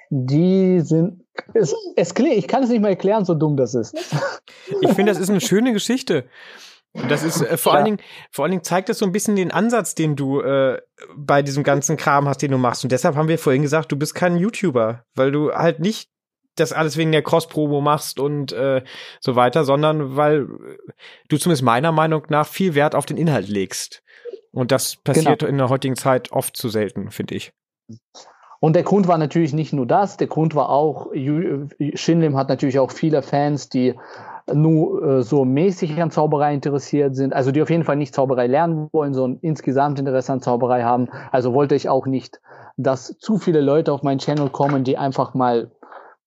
[0.10, 1.24] die sind.
[1.54, 3.96] Es, es, ich kann es nicht mal erklären, so dumm das ist.
[4.82, 6.26] Ich finde, das ist eine schöne Geschichte.
[7.08, 7.78] Das ist äh, vor ja.
[7.78, 7.98] allen Dingen,
[8.32, 10.80] vor allen Dingen zeigt das so ein bisschen den Ansatz, den du äh,
[11.16, 12.84] bei diesem ganzen Kram hast, den du machst.
[12.84, 16.10] Und deshalb haben wir vorhin gesagt, du bist kein YouTuber, weil du halt nicht
[16.56, 18.84] das alles wegen der Cross-Promo machst und äh,
[19.20, 20.48] so weiter, sondern weil
[21.30, 24.02] du zumindest meiner Meinung nach viel Wert auf den Inhalt legst.
[24.52, 25.50] Und das passiert genau.
[25.50, 27.54] in der heutigen Zeit oft zu selten, finde ich.
[28.60, 32.80] Und der Grund war natürlich nicht nur das, der Grund war auch, Shinlim hat natürlich
[32.80, 33.94] auch viele Fans, die
[34.54, 38.48] nur äh, so mäßig an Zauberei interessiert sind, also die auf jeden Fall nicht Zauberei
[38.48, 41.10] lernen wollen, sondern insgesamt Interesse an Zauberei haben.
[41.32, 42.40] Also wollte ich auch nicht,
[42.78, 45.72] dass zu viele Leute auf meinen Channel kommen, die einfach mal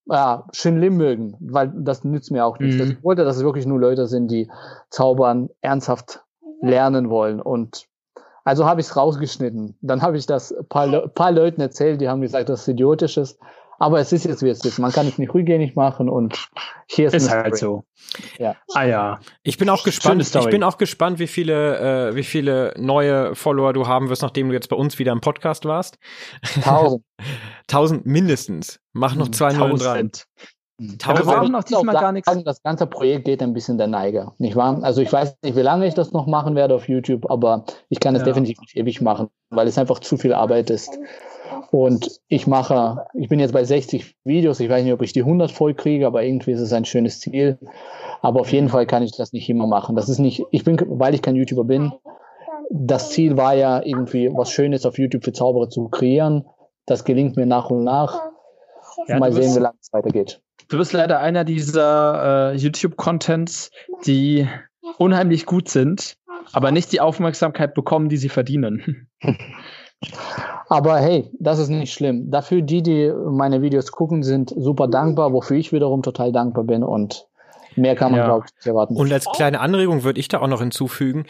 [0.07, 2.83] ja, Shinlim mögen, weil das nützt mir auch nichts.
[2.83, 2.91] Mhm.
[2.91, 4.51] Ich wollte, dass es wirklich nur Leute sind, die
[4.91, 6.25] Zaubern ernsthaft
[6.61, 7.41] lernen wollen.
[7.41, 7.87] Und
[8.45, 9.77] also habe ich es rausgeschnitten.
[9.81, 13.39] Dann habe ich das paar, paar Leuten erzählt, die haben gesagt, das ist idiotisches.
[13.81, 14.79] Aber es ist jetzt, wie es ist.
[14.79, 16.49] Man kann es nicht rückgängig machen und
[16.87, 17.85] hier ist, ist halt so.
[18.39, 18.55] Ja.
[18.75, 19.21] Ah ja.
[19.43, 20.21] Ich bin auch gespannt.
[20.23, 24.49] Ich bin auch gespannt, wie viele, äh, wie viele neue Follower du haben wirst, nachdem
[24.49, 25.99] du jetzt bei uns wieder im Podcast warst.
[26.63, 27.03] Tausend.
[27.69, 28.81] Tausend mindestens.
[28.93, 30.11] Mach noch zwei Nullen dran.
[31.05, 32.31] Aber wir haben noch diesmal gar nichts.
[32.45, 34.79] Das ganze Projekt geht ein bisschen der Neige, nicht wahr?
[34.83, 38.01] Also ich weiß nicht, wie lange ich das noch machen werde auf YouTube, aber ich
[38.01, 38.27] kann es ja.
[38.27, 40.99] definitiv nicht ewig machen, weil es einfach zu viel Arbeit ist.
[41.71, 45.23] Und ich mache, ich bin jetzt bei 60 Videos, ich weiß nicht, ob ich die
[45.23, 47.59] 100 voll kriege, aber irgendwie ist es ein schönes Ziel.
[48.23, 49.97] Aber auf jeden Fall kann ich das nicht immer machen.
[49.97, 51.93] Das ist nicht, ich bin, weil ich kein YouTuber bin,
[52.71, 56.47] das Ziel war ja irgendwie was Schönes auf YouTube für Zauberer zu kreieren.
[56.87, 58.21] Das gelingt mir nach und nach.
[59.07, 60.41] Ja, Mal sehen, wie lange es weitergeht.
[60.69, 63.71] Du bist leider einer dieser äh, YouTube-Contents,
[64.07, 64.49] die
[64.99, 66.17] unheimlich gut sind,
[66.53, 69.09] aber nicht die Aufmerksamkeit bekommen, die sie verdienen.
[70.69, 72.31] Aber hey, das ist nicht schlimm.
[72.31, 76.83] Dafür die, die meine Videos gucken, sind super dankbar, wofür ich wiederum total dankbar bin
[76.83, 77.27] und
[77.77, 78.27] mehr kann man, ja.
[78.27, 78.97] glaube ich, nicht erwarten.
[78.97, 81.27] Und als kleine Anregung würde ich da auch noch hinzufügen,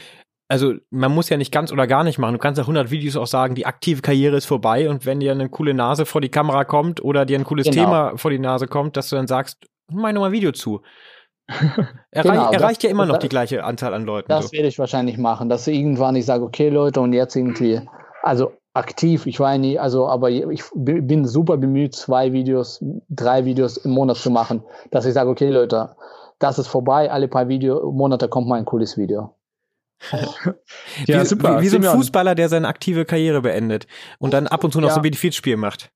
[0.50, 2.32] also man muss ja nicht ganz oder gar nicht machen.
[2.32, 5.30] Du kannst ja 100 Videos auch sagen, die aktive Karriere ist vorbei und wenn dir
[5.30, 7.84] eine coole Nase vor die Kamera kommt oder dir ein cooles genau.
[7.84, 10.82] Thema vor die Nase kommt, dass du dann sagst, mach noch mal Video zu.
[12.10, 14.28] Erreich, genau, erreicht das, ja immer noch das, die gleiche Anzahl an Leuten.
[14.28, 14.52] Das so.
[14.52, 17.80] werde ich wahrscheinlich machen, dass irgendwann ich sage, okay Leute, und jetzt irgendwie,
[18.22, 23.76] also aktiv, ich war nie, also aber ich bin super bemüht, zwei Videos, drei Videos
[23.78, 25.96] im Monat zu machen, dass ich sage, okay Leute,
[26.38, 29.34] das ist vorbei, alle paar Video, Monate kommt mal ein cooles Video
[31.06, 31.58] ja, wie, super.
[31.58, 33.86] Wie, wie so ein Fußballer, der seine aktive Karriere beendet
[34.18, 34.94] und dann ab und zu noch ja.
[34.94, 35.90] so ein Benefizspiel macht.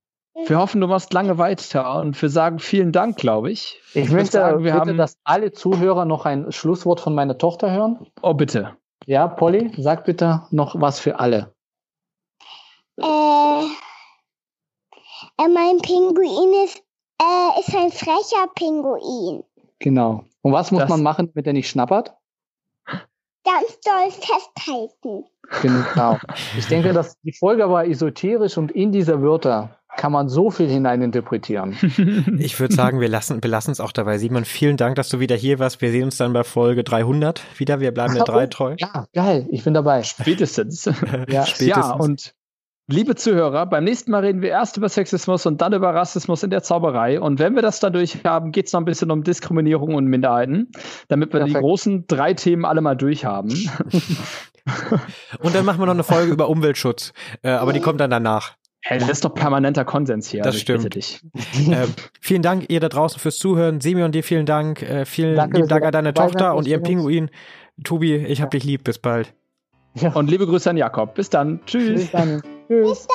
[0.47, 3.81] Wir hoffen, du machst lange weiter und wir sagen vielen Dank, glaube ich.
[3.95, 7.39] Ich, ich möchte, sagen, wir bitte, haben, dass alle Zuhörer noch ein Schlusswort von meiner
[7.39, 8.07] Tochter hören.
[8.21, 8.77] Oh, bitte.
[9.07, 11.54] Ja, Polly, sag bitte noch was für alle.
[12.97, 13.65] Äh,
[15.43, 16.83] äh mein Pinguin ist,
[17.21, 19.45] äh, ist ein frecher Pinguin.
[19.79, 20.25] Genau.
[20.43, 22.15] Und was muss das, man machen, damit er nicht schnappert?
[23.45, 25.25] ganz doll festhalten.
[25.63, 26.19] Genau.
[26.59, 30.69] Ich denke, dass die Folge war esoterisch und in diese Wörter kann man so viel
[30.69, 31.77] hineininterpretieren.
[32.39, 34.19] Ich würde sagen, wir lassen, belassen es auch dabei.
[34.19, 35.81] Simon, vielen Dank, dass du wieder hier warst.
[35.81, 37.81] Wir sehen uns dann bei Folge 300 wieder.
[37.81, 38.75] Wir bleiben der drei treu.
[38.79, 39.47] Ja, geil.
[39.51, 40.03] Ich bin dabei.
[40.03, 40.85] Spätestens.
[40.85, 40.93] ja.
[41.47, 41.67] Spätestens.
[41.67, 42.35] ja, und
[42.87, 46.51] Liebe Zuhörer, beim nächsten Mal reden wir erst über Sexismus und dann über Rassismus in
[46.51, 47.19] der Zauberei.
[47.19, 50.71] Und wenn wir das dadurch haben, geht es noch ein bisschen um Diskriminierung und Minderheiten,
[51.09, 51.57] damit wir Perfekt.
[51.57, 53.51] die großen drei Themen alle mal durchhaben.
[55.41, 58.53] und dann machen wir noch eine Folge über Umweltschutz, äh, aber die kommt dann danach.
[58.83, 60.43] Hey, das ist doch permanenter Konsens hier.
[60.43, 60.95] Das also stimmt.
[60.95, 61.87] äh,
[62.21, 63.81] vielen Dank ihr da draußen fürs Zuhören.
[63.81, 64.83] Semion, dir vielen Dank.
[64.83, 67.31] Äh, vielen Danke, lieben Dank an deine Tochter und ihren Pinguin.
[67.83, 68.85] Tobi, ich hab dich lieb.
[68.85, 69.33] Bis bald.
[69.95, 70.13] Ja.
[70.13, 71.15] Und liebe Grüße an Jakob.
[71.15, 71.61] Bis dann.
[71.65, 72.03] Tschüss.
[72.03, 72.43] Bis dann.
[72.69, 73.07] Tschüss.